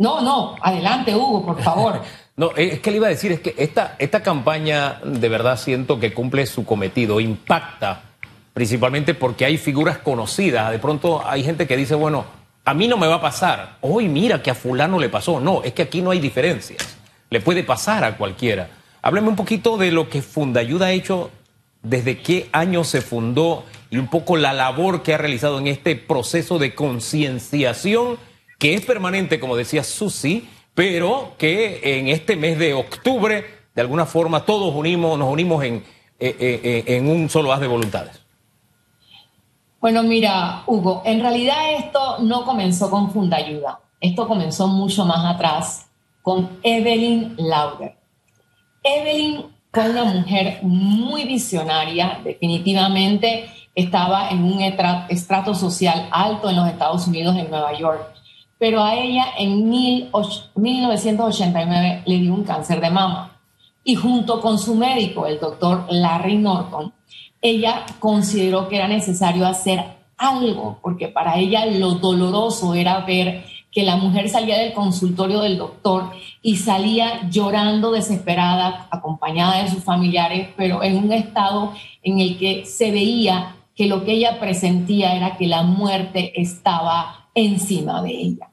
No, 0.00 0.22
no, 0.22 0.56
adelante, 0.62 1.14
Hugo, 1.14 1.44
por 1.44 1.62
favor. 1.62 2.00
no, 2.36 2.52
es 2.56 2.80
que 2.80 2.90
le 2.90 2.96
iba 2.96 3.06
a 3.06 3.10
decir, 3.10 3.32
es 3.32 3.40
que 3.40 3.54
esta, 3.58 3.96
esta 3.98 4.22
campaña 4.22 4.98
de 5.04 5.28
verdad 5.28 5.58
siento 5.58 6.00
que 6.00 6.14
cumple 6.14 6.46
su 6.46 6.64
cometido, 6.64 7.20
impacta 7.20 8.00
principalmente 8.54 9.12
porque 9.12 9.44
hay 9.44 9.58
figuras 9.58 9.98
conocidas. 9.98 10.70
De 10.70 10.78
pronto 10.78 11.22
hay 11.26 11.44
gente 11.44 11.66
que 11.66 11.76
dice, 11.76 11.94
bueno, 11.94 12.24
a 12.64 12.72
mí 12.72 12.88
no 12.88 12.96
me 12.96 13.08
va 13.08 13.16
a 13.16 13.20
pasar. 13.20 13.76
Hoy 13.82 14.08
mira 14.08 14.42
que 14.42 14.50
a 14.50 14.54
fulano 14.54 14.98
le 14.98 15.10
pasó. 15.10 15.38
No, 15.38 15.62
es 15.62 15.74
que 15.74 15.82
aquí 15.82 16.00
no 16.00 16.12
hay 16.12 16.18
diferencias. 16.18 16.96
Le 17.28 17.42
puede 17.42 17.62
pasar 17.62 18.02
a 18.02 18.16
cualquiera. 18.16 18.70
Hábleme 19.02 19.28
un 19.28 19.36
poquito 19.36 19.76
de 19.76 19.92
lo 19.92 20.08
que 20.08 20.22
Fundayuda 20.22 20.86
ha 20.86 20.92
hecho, 20.92 21.30
desde 21.82 22.22
qué 22.22 22.48
año 22.52 22.84
se 22.84 23.02
fundó 23.02 23.66
y 23.90 23.98
un 23.98 24.08
poco 24.08 24.38
la 24.38 24.54
labor 24.54 25.02
que 25.02 25.12
ha 25.12 25.18
realizado 25.18 25.58
en 25.58 25.66
este 25.66 25.94
proceso 25.94 26.58
de 26.58 26.74
concienciación 26.74 28.29
que 28.60 28.74
es 28.74 28.84
permanente, 28.84 29.40
como 29.40 29.56
decía 29.56 29.82
Susi, 29.82 30.48
pero 30.74 31.32
que 31.38 31.98
en 31.98 32.08
este 32.08 32.36
mes 32.36 32.58
de 32.58 32.74
octubre, 32.74 33.44
de 33.74 33.80
alguna 33.80 34.06
forma, 34.06 34.44
todos 34.44 34.72
unimos, 34.74 35.18
nos 35.18 35.32
unimos 35.32 35.64
en, 35.64 35.76
eh, 36.20 36.36
eh, 36.38 36.60
eh, 36.62 36.84
en 36.96 37.08
un 37.08 37.30
solo 37.30 37.52
haz 37.52 37.60
de 37.60 37.66
voluntades. 37.66 38.20
Bueno, 39.80 40.02
mira, 40.02 40.62
Hugo, 40.66 41.02
en 41.06 41.20
realidad 41.20 41.72
esto 41.78 42.18
no 42.18 42.44
comenzó 42.44 42.90
con 42.90 43.10
Fundayuda. 43.10 43.80
Esto 43.98 44.28
comenzó 44.28 44.68
mucho 44.68 45.06
más 45.06 45.34
atrás 45.34 45.86
con 46.20 46.58
Evelyn 46.62 47.36
Lauder. 47.38 47.96
Evelyn 48.82 49.46
fue 49.72 49.88
una 49.88 50.04
mujer 50.04 50.58
muy 50.62 51.24
visionaria, 51.24 52.20
definitivamente 52.22 53.48
estaba 53.74 54.28
en 54.28 54.44
un 54.44 54.60
estrato 55.08 55.54
social 55.54 56.08
alto 56.10 56.50
en 56.50 56.56
los 56.56 56.68
Estados 56.68 57.06
Unidos, 57.06 57.36
en 57.36 57.48
Nueva 57.48 57.72
York, 57.78 58.19
pero 58.60 58.84
a 58.84 58.94
ella 58.94 59.24
en 59.38 59.68
1989 59.70 62.02
le 62.04 62.18
dio 62.18 62.34
un 62.34 62.44
cáncer 62.44 62.82
de 62.82 62.90
mama. 62.90 63.40
Y 63.82 63.94
junto 63.94 64.42
con 64.42 64.58
su 64.58 64.74
médico, 64.74 65.26
el 65.26 65.40
doctor 65.40 65.86
Larry 65.88 66.36
Norton, 66.36 66.92
ella 67.40 67.86
consideró 67.98 68.68
que 68.68 68.76
era 68.76 68.86
necesario 68.86 69.46
hacer 69.46 69.82
algo, 70.18 70.78
porque 70.82 71.08
para 71.08 71.38
ella 71.38 71.64
lo 71.64 71.92
doloroso 71.92 72.74
era 72.74 73.00
ver 73.00 73.46
que 73.72 73.82
la 73.82 73.96
mujer 73.96 74.28
salía 74.28 74.58
del 74.58 74.74
consultorio 74.74 75.40
del 75.40 75.56
doctor 75.56 76.10
y 76.42 76.56
salía 76.56 77.30
llorando 77.30 77.92
desesperada, 77.92 78.88
acompañada 78.90 79.62
de 79.62 79.70
sus 79.70 79.82
familiares, 79.82 80.50
pero 80.58 80.82
en 80.82 80.98
un 80.98 81.12
estado 81.12 81.72
en 82.02 82.20
el 82.20 82.36
que 82.36 82.66
se 82.66 82.90
veía 82.90 83.56
que 83.74 83.86
lo 83.86 84.04
que 84.04 84.12
ella 84.12 84.38
presentía 84.38 85.16
era 85.16 85.38
que 85.38 85.46
la 85.46 85.62
muerte 85.62 86.38
estaba 86.38 87.19
encima 87.34 88.02
de 88.02 88.10
ella. 88.10 88.50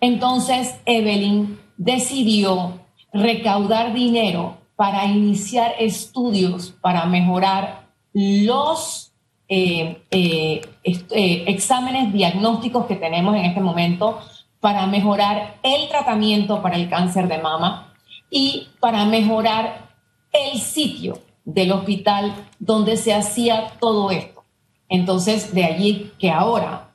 Entonces 0.00 0.78
Evelyn 0.84 1.58
decidió 1.76 2.80
recaudar 3.12 3.94
dinero 3.94 4.58
para 4.76 5.06
iniciar 5.06 5.74
estudios 5.78 6.74
para 6.80 7.06
mejorar 7.06 7.86
los 8.12 9.12
eh, 9.48 10.02
eh, 10.10 10.60
eh, 10.84 11.44
exámenes 11.46 12.12
diagnósticos 12.12 12.86
que 12.86 12.96
tenemos 12.96 13.36
en 13.36 13.46
este 13.46 13.60
momento 13.60 14.20
para 14.60 14.86
mejorar 14.86 15.56
el 15.62 15.88
tratamiento 15.88 16.60
para 16.60 16.76
el 16.76 16.88
cáncer 16.88 17.28
de 17.28 17.38
mama 17.38 17.94
y 18.30 18.68
para 18.80 19.04
mejorar 19.04 19.90
el 20.32 20.60
sitio 20.60 21.20
del 21.44 21.72
hospital 21.72 22.34
donde 22.58 22.96
se 22.96 23.14
hacía 23.14 23.68
todo 23.80 24.10
esto. 24.10 24.44
Entonces, 24.88 25.54
de 25.54 25.64
allí 25.64 26.12
que 26.18 26.30
ahora 26.30 26.85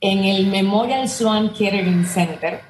en 0.00 0.24
el 0.24 0.46
Memorial 0.46 1.08
Sloan 1.08 1.50
Kettering 1.50 2.06
Center, 2.06 2.60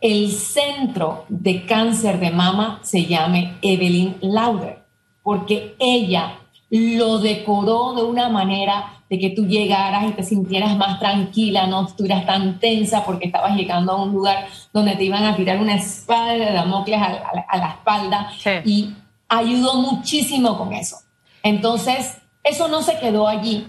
el 0.00 0.30
centro 0.30 1.24
de 1.28 1.64
cáncer 1.64 2.20
de 2.20 2.30
mama 2.30 2.80
se 2.82 3.06
llame 3.06 3.54
Evelyn 3.62 4.16
Lauder, 4.20 4.84
porque 5.22 5.74
ella 5.78 6.38
lo 6.70 7.18
decoró 7.18 7.94
de 7.94 8.02
una 8.02 8.28
manera 8.28 8.92
de 9.08 9.18
que 9.18 9.30
tú 9.30 9.46
llegaras 9.46 10.04
y 10.08 10.12
te 10.12 10.22
sintieras 10.22 10.76
más 10.76 10.98
tranquila, 10.98 11.66
no 11.66 11.86
estuvieras 11.86 12.26
tan 12.26 12.58
tensa 12.58 13.04
porque 13.04 13.26
estabas 13.26 13.56
llegando 13.56 13.92
a 13.92 14.02
un 14.02 14.12
lugar 14.12 14.48
donde 14.72 14.96
te 14.96 15.04
iban 15.04 15.24
a 15.24 15.36
tirar 15.36 15.58
una 15.58 15.76
espada 15.76 16.32
de 16.32 16.52
Damocles 16.52 17.00
a, 17.00 17.56
la 17.56 17.68
espalda 17.68 18.32
y 18.64 18.92
ayudó 19.28 19.74
muchísimo 19.76 20.58
con 20.58 20.72
eso. 20.72 20.96
Entonces, 21.42 22.18
eso 22.42 22.68
no 22.68 22.82
se 22.82 22.98
quedó 22.98 23.28
allí. 23.28 23.68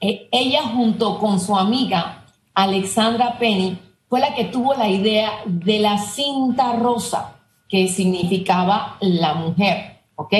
Eh, 0.00 0.28
ella 0.30 0.62
junto 0.62 1.18
con 1.18 1.40
su 1.40 1.56
amiga 1.56 2.19
Alexandra 2.54 3.38
Penny 3.38 3.78
fue 4.08 4.20
la 4.20 4.34
que 4.34 4.46
tuvo 4.46 4.74
la 4.74 4.88
idea 4.88 5.30
de 5.46 5.78
la 5.78 5.98
cinta 5.98 6.72
rosa, 6.74 7.36
que 7.68 7.88
significaba 7.88 8.96
la 9.00 9.34
mujer, 9.34 10.00
¿ok? 10.16 10.34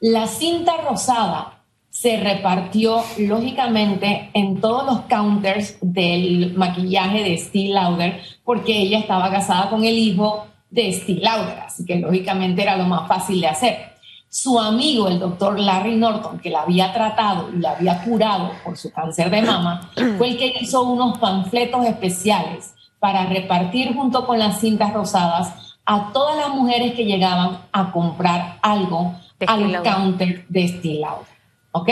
La 0.00 0.26
cinta 0.26 0.76
rosada 0.88 1.58
se 1.88 2.18
repartió 2.18 3.02
lógicamente 3.16 4.30
en 4.34 4.60
todos 4.60 4.86
los 4.86 5.00
counters 5.08 5.78
del 5.80 6.54
maquillaje 6.54 7.24
de 7.24 7.38
Steve 7.38 7.70
Lauder, 7.70 8.20
porque 8.44 8.78
ella 8.78 8.98
estaba 8.98 9.30
casada 9.30 9.70
con 9.70 9.84
el 9.84 9.96
hijo 9.98 10.46
de 10.70 10.92
Steve 10.92 11.20
Lauder, 11.20 11.58
así 11.60 11.84
que 11.84 11.96
lógicamente 11.96 12.62
era 12.62 12.76
lo 12.76 12.84
más 12.84 13.08
fácil 13.08 13.40
de 13.40 13.48
hacer. 13.48 13.97
Su 14.28 14.60
amigo, 14.60 15.08
el 15.08 15.18
doctor 15.18 15.58
Larry 15.58 15.96
Norton, 15.96 16.38
que 16.38 16.50
la 16.50 16.62
había 16.62 16.92
tratado 16.92 17.48
y 17.52 17.58
la 17.58 17.72
había 17.72 18.02
curado 18.02 18.52
por 18.62 18.76
su 18.76 18.92
cáncer 18.92 19.30
de 19.30 19.42
mama, 19.42 19.90
fue 20.18 20.30
el 20.30 20.38
que 20.38 20.54
hizo 20.60 20.82
unos 20.82 21.18
panfletos 21.18 21.86
especiales 21.86 22.74
para 22.98 23.26
repartir 23.26 23.94
junto 23.94 24.26
con 24.26 24.38
las 24.38 24.60
cintas 24.60 24.92
rosadas 24.92 25.76
a 25.86 26.12
todas 26.12 26.36
las 26.36 26.50
mujeres 26.50 26.94
que 26.94 27.04
llegaban 27.04 27.62
a 27.72 27.90
comprar 27.90 28.58
algo 28.60 29.14
al 29.46 29.82
counter 29.82 30.46
de 30.48 30.98
Lauder. 31.00 31.26
¿Ok? 31.72 31.90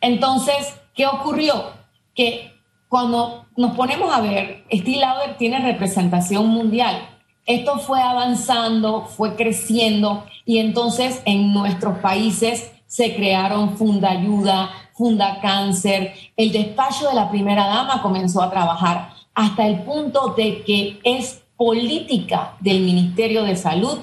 Entonces, 0.00 0.74
¿qué 0.94 1.06
ocurrió? 1.06 1.70
Que 2.14 2.52
cuando 2.88 3.46
nos 3.56 3.74
ponemos 3.74 4.12
a 4.12 4.20
ver, 4.20 4.64
Lauder 4.70 5.38
tiene 5.38 5.60
representación 5.60 6.46
mundial. 6.48 7.08
Esto 7.46 7.78
fue 7.78 8.00
avanzando, 8.00 9.06
fue 9.06 9.34
creciendo 9.34 10.24
y 10.44 10.58
entonces 10.58 11.22
en 11.24 11.52
nuestros 11.52 11.98
países 11.98 12.70
se 12.86 13.14
crearon 13.16 13.76
Funda 13.76 14.10
Ayuda, 14.10 14.70
Funda 14.94 15.40
Cáncer, 15.40 16.14
el 16.36 16.52
despacho 16.52 17.08
de 17.08 17.14
la 17.14 17.30
primera 17.30 17.66
dama 17.66 18.02
comenzó 18.02 18.42
a 18.42 18.50
trabajar 18.50 19.10
hasta 19.34 19.66
el 19.66 19.82
punto 19.82 20.34
de 20.36 20.62
que 20.62 21.00
es 21.02 21.42
política 21.56 22.56
del 22.60 22.82
Ministerio 22.82 23.44
de 23.44 23.56
Salud 23.56 23.98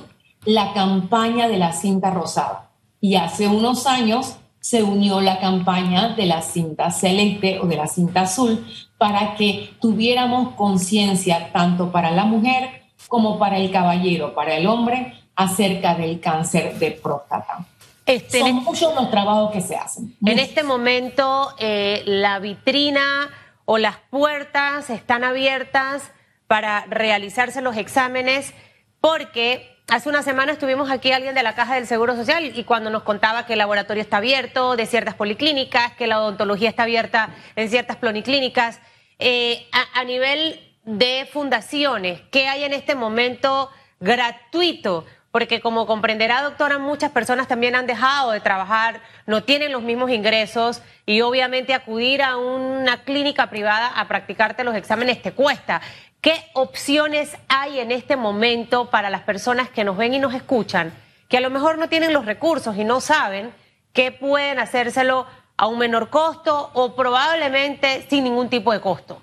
la 0.46 0.74
campaña 0.74 1.48
de 1.48 1.58
la 1.58 1.72
cinta 1.72 2.10
rosada. 2.10 2.72
Y 3.00 3.16
hace 3.16 3.48
unos 3.48 3.86
años 3.86 4.38
se 4.60 4.84
unió 4.84 5.22
la 5.22 5.40
campaña 5.40 6.10
de 6.16 6.26
la 6.26 6.42
cinta 6.42 6.92
celeste 6.92 7.60
o 7.60 7.68
de 7.68 7.78
la 7.78 7.88
cinta 7.88 8.22
azul 8.22 8.66
para 8.98 9.36
que 9.36 9.72
tuviéramos 9.80 10.56
conciencia 10.56 11.52
tanto 11.54 11.92
para 11.92 12.12
la 12.12 12.26
mujer 12.26 12.80
como 13.10 13.38
para 13.38 13.58
el 13.58 13.70
caballero, 13.72 14.34
para 14.34 14.56
el 14.56 14.66
hombre, 14.66 15.14
acerca 15.36 15.96
del 15.96 16.22
cáncer 16.22 16.80
de 16.80 16.92
próstata. 16.92 17.66
Este, 18.06 18.40
Son 18.40 18.56
muchos 18.64 18.96
los 18.96 19.12
trabajos 19.12 19.52
que 19.52 19.60
se 19.60 19.76
hacen. 19.76 20.16
En 20.26 20.40
este 20.40 20.64
momento, 20.64 21.54
eh, 21.60 22.04
la 22.06 22.40
vitrina 22.40 23.30
o 23.66 23.78
las 23.78 23.98
puertas 24.10 24.90
están 24.90 25.26
abiertas 25.26 26.12
para 26.48 26.86
realizarse 26.86 27.62
los 27.62 27.76
exámenes 27.76 28.54
porque 29.02 29.80
Hace 29.90 30.08
una 30.08 30.22
semana 30.22 30.52
estuvimos 30.52 30.92
aquí 30.92 31.12
alguien 31.12 31.34
de 31.34 31.42
la 31.42 31.56
Caja 31.56 31.74
del 31.74 31.88
Seguro 31.88 32.16
Social 32.16 32.52
y 32.56 32.64
cuando 32.64 32.92
nos 32.92 33.02
contaba 33.02 33.48
que 33.48 33.54
el 33.54 33.60
laboratorio 33.60 34.04
está 34.04 34.18
abierto 34.18 34.76
de 34.76 34.86
ciertas 34.86 35.16
policlínicas, 35.16 35.94
que 35.94 36.06
la 36.06 36.22
odontología 36.22 36.70
está 36.70 36.84
abierta 36.84 37.32
en 37.56 37.72
ciertas 37.72 37.98
policlínicas, 37.98 38.80
eh, 39.18 39.66
a, 39.72 40.04
nivel 40.04 40.60
de 40.90 41.30
fundaciones, 41.32 42.20
¿qué 42.32 42.48
hay 42.48 42.64
en 42.64 42.74
este 42.74 42.96
momento 42.96 43.70
gratuito? 44.00 45.06
Porque 45.32 45.62
como 45.62 45.86
comprenderá, 45.86 46.42
doctora, 46.42 46.80
muchas 46.80 47.12
personas 47.12 47.48
también 47.48 47.76
han 47.76 47.86
dejado 47.86 48.32
de 48.32 48.40
trabajar, 48.40 49.00
no 49.28 49.44
tienen 49.44 49.72
los 49.72 49.84
mismos 49.84 50.10
ingresos 50.10 50.82
y 51.06 51.22
obviamente 51.22 51.76
acudir 51.76 52.24
a 52.24 52.38
una 52.38 53.04
clínica 53.04 53.52
privada 53.52 53.88
a 53.88 54.08
practicarte 54.08 54.64
los 54.64 54.76
exámenes 54.76 55.22
te 55.22 55.32
cuesta. 55.32 55.80
¿Qué 56.22 56.34
opciones 56.54 57.38
hay 57.48 57.80
en 57.80 57.92
este 57.92 58.16
momento 58.16 58.90
para 58.90 59.12
las 59.12 59.22
personas 59.22 59.70
que 59.70 59.84
nos 59.84 59.96
ven 59.96 60.16
y 60.16 60.20
nos 60.20 60.34
escuchan, 60.34 60.92
que 61.28 61.38
a 61.38 61.42
lo 61.42 61.52
mejor 61.52 61.78
no 61.78 61.88
tienen 61.88 62.14
los 62.14 62.26
recursos 62.26 62.76
y 62.78 62.84
no 62.84 63.00
saben 63.00 63.54
que 63.94 64.12
pueden 64.12 64.58
hacérselo 64.58 65.28
a 65.56 65.68
un 65.68 65.78
menor 65.78 66.10
costo 66.10 66.72
o 66.74 66.96
probablemente 66.96 68.08
sin 68.10 68.24
ningún 68.24 68.50
tipo 68.50 68.74
de 68.74 68.82
costo? 68.82 69.22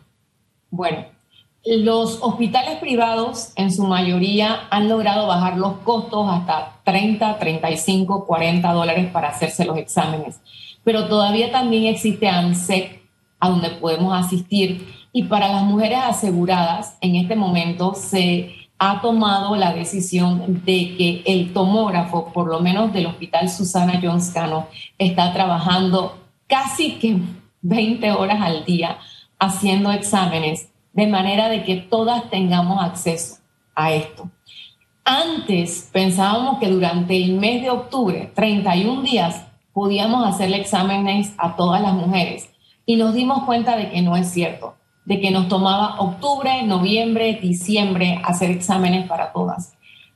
Bueno, 0.71 1.16
los 1.67 2.19
hospitales 2.23 2.79
privados 2.79 3.53
en 3.57 3.73
su 3.73 3.85
mayoría 3.85 4.69
han 4.71 4.89
logrado 4.89 5.27
bajar 5.27 5.59
los 5.59 5.79
costos 5.79 6.29
hasta 6.31 6.81
30, 6.85 7.39
35, 7.39 8.25
40 8.27 8.73
dólares 8.73 9.11
para 9.11 9.29
hacerse 9.29 9.65
los 9.65 9.77
exámenes, 9.77 10.41
pero 10.85 11.09
todavía 11.09 11.51
también 11.51 11.87
existe 11.87 12.29
ANSEC 12.29 13.03
a 13.41 13.49
donde 13.49 13.71
podemos 13.71 14.17
asistir. 14.17 14.95
Y 15.13 15.25
para 15.25 15.49
las 15.49 15.63
mujeres 15.63 15.99
aseguradas, 16.05 16.97
en 17.01 17.17
este 17.17 17.35
momento 17.35 17.95
se 17.95 18.55
ha 18.79 19.01
tomado 19.01 19.57
la 19.57 19.73
decisión 19.73 20.63
de 20.65 20.95
que 20.97 21.23
el 21.27 21.53
tomógrafo, 21.53 22.33
por 22.33 22.47
lo 22.49 22.61
menos 22.61 22.93
del 22.93 23.07
Hospital 23.07 23.49
Susana 23.49 24.01
Jones 24.03 24.31
Cano, 24.31 24.69
está 24.99 25.33
trabajando 25.33 26.19
casi 26.47 26.93
que 26.93 27.19
20 27.63 28.13
horas 28.13 28.41
al 28.43 28.65
día 28.65 28.99
haciendo 29.39 29.91
exámenes, 29.91 30.69
de 30.97 31.07
manera 31.07 31.49
de 31.49 31.63
que 31.63 31.77
todas 31.77 32.29
tengamos 32.31 32.83
acceso 32.83 33.37
a 33.75 33.93
esto. 33.93 34.29
Antes 35.05 35.89
pensábamos 35.93 36.59
que 36.59 36.69
durante 36.69 37.17
el 37.17 37.35
mes 37.35 37.63
de 37.63 37.71
octubre, 37.71 38.33
31 38.35 39.03
días, 39.03 39.47
podíamos 39.73 40.27
hacerle 40.27 40.57
exámenes 40.57 41.33
a 41.39 41.55
todas 41.55 41.81
las 41.81 41.93
mujeres 41.93 42.51
y 42.85 42.97
nos 42.97 43.15
dimos 43.15 43.45
cuenta 43.45 43.77
de 43.77 43.91
que 43.91 44.03
no 44.03 44.17
es 44.17 44.29
cierto 44.29 44.75
de 45.07 45.21
que 45.21 45.31
nos 45.31 45.49
tomaba 45.49 46.01
octubre, 46.01 46.65
noviembre, 46.65 47.39
diciembre 47.41 48.21
hacer 48.25 48.51
exámenes 48.51 49.07
para 49.07 49.33
todas. 49.33 49.73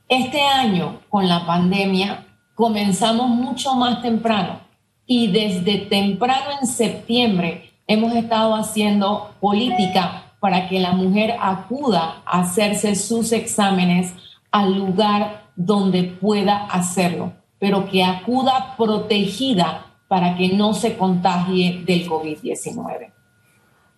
Este 0.07 0.41
año, 0.41 0.99
con 1.09 1.27
la 1.27 1.45
pandemia, 1.45 2.27
comenzamos 2.53 3.29
mucho 3.29 3.73
más 3.75 4.01
temprano 4.01 4.59
y 5.07 5.27
desde 5.27 5.77
temprano 5.77 6.45
en 6.59 6.67
septiembre 6.67 7.71
hemos 7.87 8.13
estado 8.13 8.53
haciendo 8.53 9.31
política 9.39 10.30
para 10.41 10.67
que 10.67 10.79
la 10.79 10.91
mujer 10.91 11.35
acuda 11.39 12.23
a 12.25 12.41
hacerse 12.41 12.95
sus 12.95 13.31
exámenes 13.31 14.13
al 14.51 14.75
lugar 14.75 15.43
donde 15.55 16.03
pueda 16.03 16.65
hacerlo, 16.65 17.31
pero 17.59 17.87
que 17.87 18.03
acuda 18.03 18.75
protegida 18.75 19.85
para 20.07 20.35
que 20.35 20.49
no 20.49 20.73
se 20.73 20.97
contagie 20.97 21.83
del 21.85 22.09
COVID-19. 22.09 23.11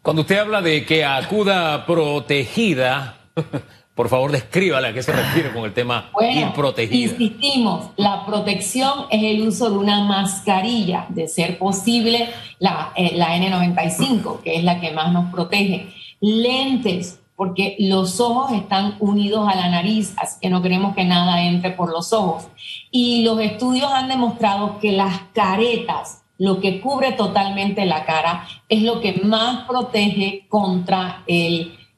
Cuando 0.01 0.23
usted 0.23 0.37
habla 0.37 0.61
de 0.61 0.85
que 0.85 1.05
acuda 1.05 1.85
protegida, 1.85 3.15
por 3.95 4.09
favor 4.09 4.33
descríbala 4.33 4.89
a 4.89 4.93
qué 4.93 5.01
se 5.01 5.13
refiere 5.13 5.53
con 5.53 5.63
el 5.63 5.73
tema 5.73 6.09
bueno, 6.11 6.51
protegida. 6.53 7.13
Insistimos, 7.13 7.91
la 7.95 8.25
protección 8.25 9.05
es 9.09 9.23
el 9.23 9.47
uso 9.47 9.69
de 9.69 9.77
una 9.77 10.03
mascarilla, 10.03 11.05
de 11.07 11.29
ser 11.29 11.57
posible 11.57 12.29
la, 12.59 12.91
eh, 12.97 13.13
la 13.15 13.37
N95, 13.37 14.41
que 14.41 14.57
es 14.57 14.63
la 14.65 14.81
que 14.81 14.91
más 14.91 15.13
nos 15.13 15.31
protege. 15.31 16.02
Lentes, 16.25 17.19
porque 17.35 17.75
los 17.79 18.21
ojos 18.21 18.53
están 18.53 18.95
unidos 18.99 19.45
a 19.47 19.55
la 19.55 19.69
nariz, 19.69 20.13
así 20.15 20.39
que 20.41 20.49
no 20.49 20.61
queremos 20.61 20.95
que 20.95 21.03
nada 21.03 21.43
entre 21.43 21.71
por 21.71 21.91
los 21.91 22.13
ojos. 22.13 22.47
Y 22.91 23.25
los 23.25 23.39
estudios 23.41 23.91
han 23.91 24.07
demostrado 24.07 24.79
que 24.79 24.93
las 24.93 25.19
caretas 25.33 26.23
lo 26.37 26.59
que 26.59 26.79
cubre 26.79 27.11
totalmente 27.11 27.85
la 27.85 28.05
cara 28.05 28.47
es 28.67 28.81
lo 28.83 29.01
que 29.01 29.21
más 29.23 29.65
protege 29.65 30.45
contra 30.47 31.23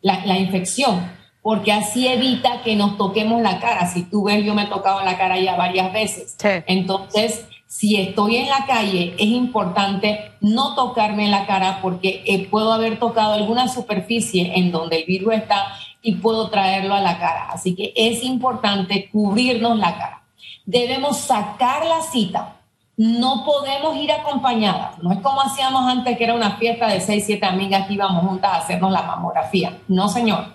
la, 0.02 0.40
infección, 0.40 1.12
porque 1.42 1.72
así 1.72 2.08
evita 2.08 2.62
que 2.64 2.76
nos 2.76 2.98
toquemos 2.98 3.42
la 3.42 3.60
cara. 3.60 3.88
Si 3.88 4.04
tú 4.04 4.24
ves, 4.24 4.44
yo 4.44 4.54
me 4.54 4.64
he 4.64 4.68
tocado 4.68 5.04
la 5.04 5.18
cara 5.18 5.40
ya 5.40 5.56
varias 5.56 5.94
veces. 5.94 6.36
Entonces, 6.68 7.48
si 7.68 7.98
estoy 7.98 8.38
en 8.38 8.50
la 8.50 8.66
calle, 8.66 9.16
es 9.18 9.28
importante 9.28 10.32
no 10.42 10.76
tocarme 10.76 11.28
la 11.28 11.46
cara 11.46 11.80
porque 11.82 12.24
eh, 12.26 12.48
puedo 12.50 12.72
haber 12.72 13.00
tocado 13.00 13.34
alguna 13.34 13.68
superficie 13.68 14.54
en 14.56 14.72
donde 14.72 15.00
el 15.00 15.06
virus 15.06 15.34
está 15.34 15.74
y 16.02 16.16
puedo 16.16 16.50
traerlo 16.50 16.94
a 16.94 17.02
la 17.02 17.20
cara. 17.20 17.50
Así 17.52 17.76
que 17.76 17.94
es 17.96 18.24
importante 18.24 19.10
cubrirnos 19.12 19.78
la 19.78 19.98
cara. 19.98 20.24
Debemos 20.66 21.18
sacar 21.18 21.86
la 21.86 22.02
cita 22.02 22.56
no 22.98 23.44
podemos 23.44 23.96
ir 23.98 24.12
acompañadas. 24.12 24.98
No 25.00 25.12
es 25.12 25.20
como 25.20 25.42
hacíamos 25.42 25.86
antes, 25.86 26.18
que 26.18 26.24
era 26.24 26.34
una 26.34 26.52
fiesta 26.52 26.88
de 26.88 27.02
seis, 27.02 27.26
siete 27.26 27.46
amigas 27.46 27.88
que 27.88 27.94
íbamos 27.94 28.26
juntas 28.26 28.52
a 28.52 28.58
hacernos 28.58 28.92
la 28.92 29.04
mamografía. 29.04 29.80
No, 29.88 30.08
señor. 30.08 30.46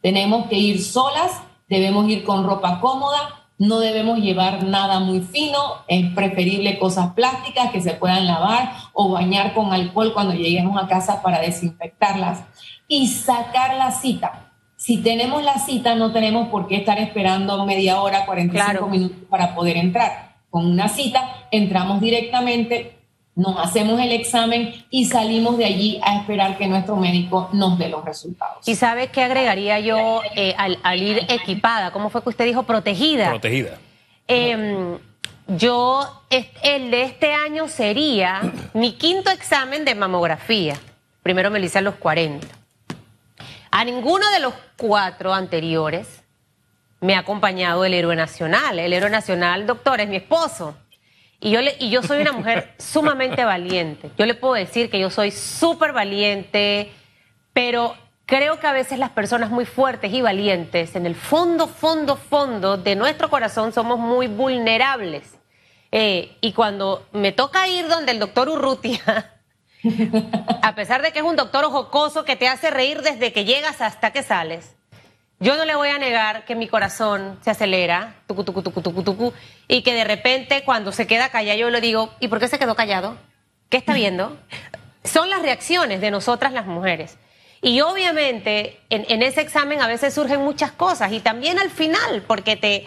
Tenemos 0.00 0.46
que 0.46 0.56
ir 0.56 0.82
solas, 0.82 1.42
debemos 1.68 2.08
ir 2.08 2.24
con 2.24 2.44
ropa 2.44 2.80
cómoda, 2.80 3.37
no 3.58 3.80
debemos 3.80 4.20
llevar 4.20 4.62
nada 4.62 5.00
muy 5.00 5.20
fino, 5.20 5.58
es 5.88 6.12
preferible 6.14 6.78
cosas 6.78 7.12
plásticas 7.14 7.70
que 7.70 7.80
se 7.80 7.94
puedan 7.94 8.26
lavar 8.26 8.72
o 8.92 9.10
bañar 9.10 9.52
con 9.52 9.72
alcohol 9.72 10.12
cuando 10.14 10.34
lleguemos 10.34 10.80
a 10.80 10.86
casa 10.86 11.22
para 11.22 11.40
desinfectarlas. 11.40 12.44
Y 12.86 13.08
sacar 13.08 13.74
la 13.76 13.90
cita. 13.90 14.52
Si 14.76 14.98
tenemos 14.98 15.42
la 15.42 15.58
cita, 15.58 15.96
no 15.96 16.12
tenemos 16.12 16.48
por 16.48 16.68
qué 16.68 16.76
estar 16.76 16.98
esperando 16.98 17.66
media 17.66 18.00
hora, 18.00 18.24
45 18.24 18.86
minutos 18.86 19.18
para 19.28 19.54
poder 19.54 19.76
entrar. 19.76 20.36
Con 20.50 20.64
una 20.64 20.88
cita, 20.88 21.28
entramos 21.50 22.00
directamente, 22.00 22.97
nos 23.38 23.56
hacemos 23.56 24.00
el 24.00 24.10
examen 24.10 24.84
y 24.90 25.04
salimos 25.04 25.56
de 25.58 25.64
allí 25.64 26.00
a 26.02 26.16
esperar 26.16 26.58
que 26.58 26.66
nuestro 26.66 26.96
médico 26.96 27.48
nos 27.52 27.78
dé 27.78 27.88
los 27.88 28.04
resultados. 28.04 28.66
¿Y 28.66 28.74
sabe 28.74 29.12
qué 29.12 29.22
agregaría 29.22 29.78
yo 29.78 30.22
eh, 30.34 30.56
al, 30.58 31.00
ir 31.00 31.20
equipada? 31.28 31.92
¿Cómo 31.92 32.10
fue 32.10 32.20
que 32.20 32.30
usted 32.30 32.46
dijo 32.46 32.64
protegida? 32.64 33.30
Protegida. 33.30 33.78
Em, 34.26 34.98
yo, 35.46 36.24
el 36.30 36.90
de 36.90 37.04
este 37.04 37.32
año 37.32 37.68
sería 37.68 38.42
mi 38.74 38.94
quinto 38.94 39.30
examen 39.30 39.84
de 39.84 39.94
mamografía. 39.94 40.74
Primero 41.22 41.52
me 41.52 41.60
lo 41.60 41.66
hice 41.66 41.78
a 41.78 41.82
los 41.82 41.94
40. 41.94 42.44
A 43.70 43.84
ninguno 43.84 44.28
de 44.30 44.40
los 44.40 44.54
cuatro 44.76 45.32
anteriores 45.32 46.24
me 47.00 47.14
ha 47.14 47.20
acompañado 47.20 47.84
el 47.84 47.94
héroe 47.94 48.16
nacional. 48.16 48.80
El 48.80 48.92
héroe 48.92 49.10
nacional, 49.10 49.64
doctor, 49.64 50.00
es 50.00 50.08
mi 50.08 50.16
esposo. 50.16 50.76
Y 51.40 51.50
yo, 51.52 51.60
y 51.78 51.90
yo 51.90 52.02
soy 52.02 52.20
una 52.20 52.32
mujer 52.32 52.74
sumamente 52.78 53.44
valiente. 53.44 54.10
Yo 54.18 54.26
le 54.26 54.34
puedo 54.34 54.54
decir 54.54 54.90
que 54.90 54.98
yo 54.98 55.08
soy 55.08 55.30
súper 55.30 55.92
valiente, 55.92 56.90
pero 57.52 57.94
creo 58.26 58.58
que 58.58 58.66
a 58.66 58.72
veces 58.72 58.98
las 58.98 59.10
personas 59.10 59.50
muy 59.50 59.64
fuertes 59.64 60.12
y 60.12 60.20
valientes, 60.20 60.96
en 60.96 61.06
el 61.06 61.14
fondo, 61.14 61.68
fondo, 61.68 62.16
fondo 62.16 62.76
de 62.76 62.96
nuestro 62.96 63.30
corazón, 63.30 63.72
somos 63.72 63.98
muy 63.98 64.26
vulnerables. 64.26 65.38
Eh, 65.92 66.36
y 66.40 66.52
cuando 66.52 67.06
me 67.12 67.32
toca 67.32 67.68
ir 67.68 67.88
donde 67.88 68.12
el 68.12 68.18
doctor 68.18 68.48
Urrutia, 68.48 69.32
a 70.62 70.74
pesar 70.74 71.02
de 71.02 71.12
que 71.12 71.20
es 71.20 71.24
un 71.24 71.36
doctor 71.36 71.64
jocoso 71.66 72.24
que 72.24 72.36
te 72.36 72.48
hace 72.48 72.70
reír 72.70 73.00
desde 73.02 73.32
que 73.32 73.44
llegas 73.44 73.80
hasta 73.80 74.12
que 74.12 74.22
sales, 74.22 74.74
yo 75.40 75.56
no 75.56 75.64
le 75.64 75.76
voy 75.76 75.88
a 75.88 75.98
negar 75.98 76.44
que 76.44 76.56
mi 76.56 76.66
corazón 76.66 77.38
se 77.42 77.50
acelera, 77.50 78.16
tucu, 78.26 78.42
tucu, 78.42 78.62
tucu, 78.62 78.82
tucu, 78.82 79.02
tucu, 79.02 79.32
y 79.68 79.82
que 79.82 79.94
de 79.94 80.04
repente 80.04 80.64
cuando 80.64 80.90
se 80.90 81.06
queda 81.06 81.28
callado 81.28 81.58
yo 81.58 81.70
le 81.70 81.80
digo, 81.80 82.12
¿y 82.18 82.28
por 82.28 82.40
qué 82.40 82.48
se 82.48 82.58
quedó 82.58 82.74
callado? 82.74 83.16
¿Qué 83.68 83.76
está 83.76 83.94
viendo? 83.94 84.36
Son 85.04 85.30
las 85.30 85.42
reacciones 85.42 86.00
de 86.00 86.10
nosotras 86.10 86.52
las 86.52 86.66
mujeres. 86.66 87.18
Y 87.60 87.80
obviamente 87.80 88.80
en, 88.88 89.22
ese 89.22 89.40
examen 89.40 89.80
a 89.80 89.88
veces 89.88 90.14
surgen 90.14 90.40
muchas 90.40 90.72
cosas 90.72 91.12
y 91.12 91.20
también 91.20 91.58
al 91.58 91.70
final, 91.70 92.22
porque 92.26 92.56
te, 92.56 92.86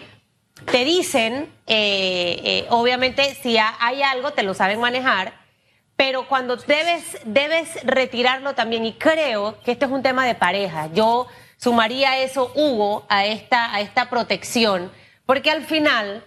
te 0.70 0.84
dicen, 0.84 1.50
eh, 1.66 2.40
eh, 2.44 2.66
obviamente 2.70 3.34
si 3.34 3.56
hay 3.58 4.02
algo 4.02 4.32
te 4.32 4.42
lo 4.42 4.54
saben 4.54 4.80
manejar, 4.80 5.34
pero 5.96 6.26
cuando 6.26 6.56
debes, 6.56 7.18
debes 7.24 7.82
retirarlo 7.84 8.54
también, 8.54 8.84
y 8.84 8.94
creo 8.94 9.60
que 9.62 9.72
este 9.72 9.84
es 9.84 9.90
un 9.90 10.02
tema 10.02 10.26
de 10.26 10.34
pareja, 10.34 10.88
yo 10.94 11.28
sumaría 11.62 12.18
eso, 12.18 12.50
Hugo, 12.56 13.06
a 13.08 13.24
esta, 13.24 13.72
a 13.72 13.80
esta 13.80 14.10
protección, 14.10 14.90
porque 15.26 15.48
al 15.48 15.64
final 15.64 16.24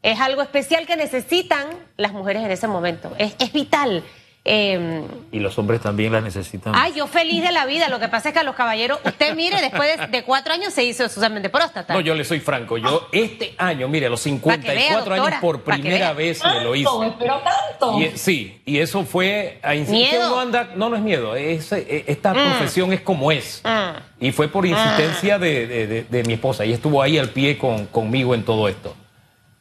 es 0.00 0.20
algo 0.20 0.42
especial 0.42 0.86
que 0.86 0.96
necesitan 0.96 1.66
las 1.96 2.12
mujeres 2.12 2.44
en 2.44 2.52
ese 2.52 2.68
momento. 2.68 3.12
Es, 3.18 3.34
es 3.40 3.52
vital. 3.52 4.04
Em, 4.48 5.02
y 5.32 5.40
los 5.40 5.58
hombres 5.58 5.80
también 5.80 6.12
las 6.12 6.22
necesitan. 6.22 6.72
Ay, 6.76 6.92
yo 6.94 7.08
feliz 7.08 7.42
de 7.42 7.50
la 7.50 7.66
vida. 7.66 7.88
Lo 7.88 7.98
que 7.98 8.06
pasa 8.06 8.28
es 8.28 8.32
que 8.32 8.38
a 8.38 8.42
los 8.44 8.54
caballeros, 8.54 9.00
usted 9.04 9.34
mire, 9.34 9.60
después 9.60 9.98
de, 10.08 10.22
cuatro 10.22 10.54
años 10.54 10.72
se 10.72 10.84
hizo 10.84 11.08
su 11.08 11.18
examen 11.18 11.42
de 11.42 11.48
próstata. 11.48 11.92
No, 11.92 12.00
yo 12.00 12.14
le 12.14 12.24
soy 12.24 12.38
franco. 12.38 12.78
Yo 12.78 13.08
este 13.10 13.56
año, 13.58 13.88
mire, 13.88 14.06
a 14.06 14.08
los 14.08 14.20
54 14.20 15.14
años 15.14 15.40
por 15.40 15.62
primera 15.62 16.12
vez 16.12 16.44
me 16.44 16.62
lo 16.62 16.76
hice. 16.76 16.88
Pero 17.18 17.40
tanto. 17.40 17.98
sí, 18.14 18.62
y 18.64 18.78
eso 18.78 19.04
fue 19.04 19.58
a 19.64 19.74
insistir. 19.74 20.20
No, 20.20 20.38
anda, 20.38 20.70
no, 20.76 20.90
no 20.90 20.96
es 20.96 21.02
miedo. 21.02 21.34
Es, 21.34 21.72
eh, 21.72 22.04
esta 22.06 22.32
mm. 22.32 22.36
profesión 22.36 22.92
es 22.92 23.00
como 23.00 23.32
es. 23.32 23.62
Mm. 23.64 24.26
Y 24.26 24.30
fue 24.30 24.46
por 24.46 24.64
insistencia 24.64 25.38
mm. 25.38 25.40
de, 25.40 26.06
de, 26.08 26.22
mi 26.22 26.34
esposa. 26.34 26.64
Y 26.64 26.72
estuvo 26.72 27.02
ahí 27.02 27.18
al 27.18 27.30
pie 27.30 27.58
con, 27.58 27.86
conmigo 27.86 28.32
en 28.32 28.44
todo 28.44 28.68
esto. 28.68 28.94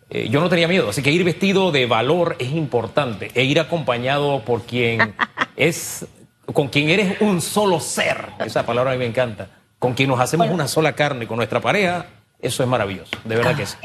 Eh, 0.09 0.29
yo 0.29 0.39
no 0.39 0.49
tenía 0.49 0.67
miedo, 0.67 0.89
así 0.89 1.01
que 1.01 1.11
ir 1.11 1.23
vestido 1.23 1.71
de 1.71 1.87
valor 1.87 2.35
es 2.39 2.51
importante 2.51 3.31
e 3.33 3.43
ir 3.43 3.59
acompañado 3.59 4.41
por 4.41 4.61
quien 4.61 5.15
es, 5.55 6.05
con 6.53 6.67
quien 6.67 6.89
eres 6.89 7.21
un 7.21 7.41
solo 7.41 7.79
ser, 7.79 8.29
esa 8.45 8.65
palabra 8.65 8.91
a 8.91 8.93
mí 8.93 8.99
me 8.99 9.07
encanta, 9.07 9.49
con 9.79 9.95
quien 9.95 10.09
nos 10.09 10.19
hacemos 10.19 10.49
una 10.51 10.67
sola 10.67 10.93
carne 10.93 11.25
con 11.25 11.37
nuestra 11.37 11.59
pareja, 11.59 12.05
eso 12.39 12.61
es 12.61 12.69
maravilloso, 12.69 13.17
de 13.23 13.35
verdad 13.35 13.55
que 13.55 13.65
sí. 13.65 13.77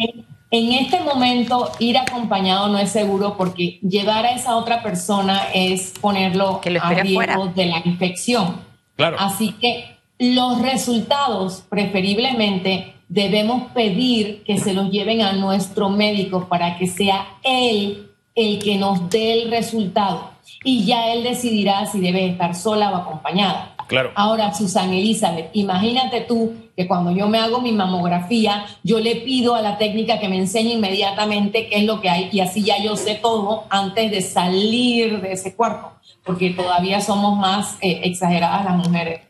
En, 0.51 0.73
este 0.73 1.01
momento 1.01 1.73
ir 1.79 1.97
acompañado 1.97 2.69
no 2.69 2.79
es 2.79 2.91
seguro 2.91 3.37
porque 3.39 3.79
llevar 3.81 4.27
a 4.27 4.33
esa 4.33 4.57
otra 4.57 4.83
persona 4.83 5.45
es 5.55 5.95
ponerlo 6.01 6.61
a 6.83 6.91
riesgo 6.95 7.47
de 7.55 7.67
la 7.67 7.81
infección. 7.85 8.57
Claro. 8.97 9.17
Así 9.21 9.53
que 9.53 9.97
los 10.19 10.61
resultados 10.61 11.65
preferiblemente 11.71 12.95
debemos 13.11 13.73
pedir 13.73 14.45
que 14.45 14.57
se 14.57 14.73
los 14.73 14.91
lleven 14.91 15.21
a 15.21 15.33
nuestro 15.33 15.91
médico 15.91 16.47
para 16.49 16.79
que 16.79 16.87
sea 16.87 17.27
él 17.43 18.09
el 18.37 18.61
que 18.61 18.77
nos 18.77 19.11
dé 19.11 19.43
el 19.43 19.51
resultado 19.51 20.31
y 20.63 20.85
ya 20.85 21.13
él 21.13 21.25
decidirá 21.25 21.85
si 21.87 22.01
debe 22.01 22.27
estar 22.27 22.55
sola 22.55 22.93
o 22.93 22.97
acompañada. 22.97 23.75
Claro. 23.89 24.13
Ahora, 24.15 24.55
Susana 24.55 24.95
Elizabeth, 24.95 25.51
imagínate 25.55 26.21
tú 26.21 26.53
que 26.77 26.87
cuando 26.87 27.11
yo 27.11 27.27
me 27.27 27.41
hago 27.41 27.61
mi 27.61 27.73
mamografía, 27.73 28.65
yo 28.85 29.01
le 29.01 29.17
pido 29.17 29.57
a 29.57 29.61
la 29.63 29.77
técnica 29.77 30.21
que 30.21 30.29
me 30.29 30.39
enseñe 30.39 30.75
inmediatamente 30.75 31.69
qué 31.69 31.79
es 31.79 31.85
lo 31.85 32.01
que 32.01 32.09
hay 32.09 32.29
y 32.31 32.39
así 32.39 32.63
ya 32.63 32.81
yo 32.81 32.97
sé 32.97 33.17
todo 33.17 33.65
antes 33.71 34.13
de 34.13 34.23
salir 34.23 35.21
de 35.21 35.33
ese 35.33 35.57
cuarto, 35.57 35.91
porque 36.25 36.51
todavía 36.51 37.01
somos 37.01 37.37
más 37.37 37.77
eh, 37.81 38.03
exageradas 38.05 38.65
las 38.65 38.77
mujeres. 38.77 39.23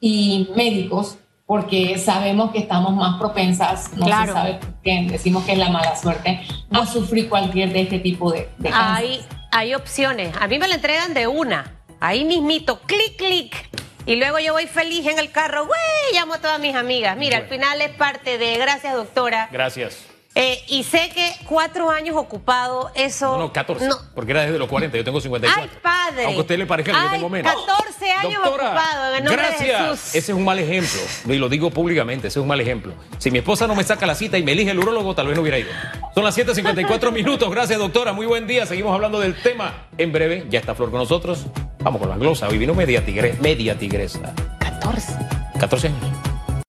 Y 0.00 0.48
médicos 0.56 1.18
porque 1.48 1.96
sabemos 1.98 2.52
que 2.52 2.58
estamos 2.58 2.94
más 2.94 3.18
propensas, 3.18 3.90
no 3.96 4.04
se 4.04 4.32
sabe 4.32 4.60
qué, 4.84 5.06
decimos 5.10 5.46
que 5.46 5.52
es 5.52 5.58
la 5.58 5.70
mala 5.70 5.96
suerte, 5.96 6.42
a 6.70 6.84
sufrir 6.84 7.30
cualquier 7.30 7.72
de 7.72 7.80
este 7.80 7.98
tipo 8.00 8.30
de, 8.30 8.50
de 8.58 8.68
hay, 8.70 9.24
hay 9.50 9.74
opciones. 9.74 10.36
A 10.38 10.46
mí 10.46 10.58
me 10.58 10.68
la 10.68 10.74
entregan 10.74 11.14
de 11.14 11.26
una. 11.26 11.72
Ahí 12.00 12.26
mismito, 12.26 12.80
clic, 12.80 13.16
clic. 13.16 13.70
Y 14.04 14.16
luego 14.16 14.38
yo 14.40 14.52
voy 14.52 14.66
feliz 14.66 15.06
en 15.06 15.18
el 15.18 15.32
carro, 15.32 15.64
güey, 15.66 15.80
llamo 16.12 16.34
a 16.34 16.38
todas 16.38 16.60
mis 16.60 16.74
amigas. 16.74 17.16
Mira, 17.16 17.38
al 17.38 17.46
final 17.46 17.80
es 17.80 17.92
parte 17.92 18.36
de, 18.36 18.58
gracias 18.58 18.94
doctora. 18.94 19.48
Gracias. 19.50 20.17
Eh, 20.40 20.62
y 20.68 20.84
sé 20.84 21.10
que 21.12 21.32
cuatro 21.46 21.90
años 21.90 22.14
ocupado, 22.16 22.92
eso. 22.94 23.32
No, 23.32 23.38
no 23.38 23.52
14. 23.52 23.88
Porque 24.14 24.30
era 24.30 24.42
desde 24.42 24.56
los 24.56 24.68
40, 24.68 24.96
yo 24.96 25.02
tengo 25.02 25.20
54. 25.20 25.60
¡Ay, 25.60 25.78
padre! 25.82 26.26
Aunque 26.26 26.38
a 26.38 26.42
usted 26.42 26.58
le 26.58 26.64
parezca 26.64 26.92
que 26.92 26.98
yo 26.98 27.10
tengo 27.10 27.28
menos. 27.28 27.52
14 27.52 28.12
años 28.12 28.40
ocupado, 28.46 29.16
en 29.16 29.24
nombre 29.24 29.42
gracias. 29.42 29.80
De 29.82 29.88
Jesús. 29.88 30.08
Ese 30.14 30.18
es 30.18 30.38
un 30.38 30.44
mal 30.44 30.60
ejemplo. 30.60 31.00
Y 31.26 31.38
lo 31.38 31.48
digo 31.48 31.70
públicamente, 31.70 32.28
ese 32.28 32.38
es 32.38 32.42
un 32.42 32.46
mal 32.46 32.60
ejemplo. 32.60 32.92
Si 33.18 33.32
mi 33.32 33.38
esposa 33.38 33.66
no 33.66 33.74
me 33.74 33.82
saca 33.82 34.06
la 34.06 34.14
cita 34.14 34.38
y 34.38 34.44
me 34.44 34.52
elige 34.52 34.70
el 34.70 34.78
urólogo, 34.78 35.12
tal 35.12 35.26
vez 35.26 35.34
no 35.34 35.42
hubiera 35.42 35.58
ido. 35.58 35.70
Son 36.14 36.22
las 36.22 36.38
7:54 36.38 37.10
minutos. 37.12 37.50
Gracias, 37.50 37.76
doctora. 37.76 38.12
Muy 38.12 38.26
buen 38.26 38.46
día. 38.46 38.64
Seguimos 38.64 38.94
hablando 38.94 39.18
del 39.18 39.34
tema. 39.42 39.88
En 39.98 40.12
breve, 40.12 40.46
ya 40.48 40.60
está 40.60 40.76
Flor 40.76 40.92
con 40.92 41.00
nosotros. 41.00 41.46
Vamos 41.80 42.00
con 42.00 42.10
la 42.10 42.16
glosa. 42.16 42.46
Hoy 42.46 42.58
vino 42.58 42.74
media, 42.74 43.04
tigre, 43.04 43.34
media 43.40 43.76
tigresa. 43.76 44.32
14. 44.60 45.16
14 45.58 45.88
años. 45.88 46.27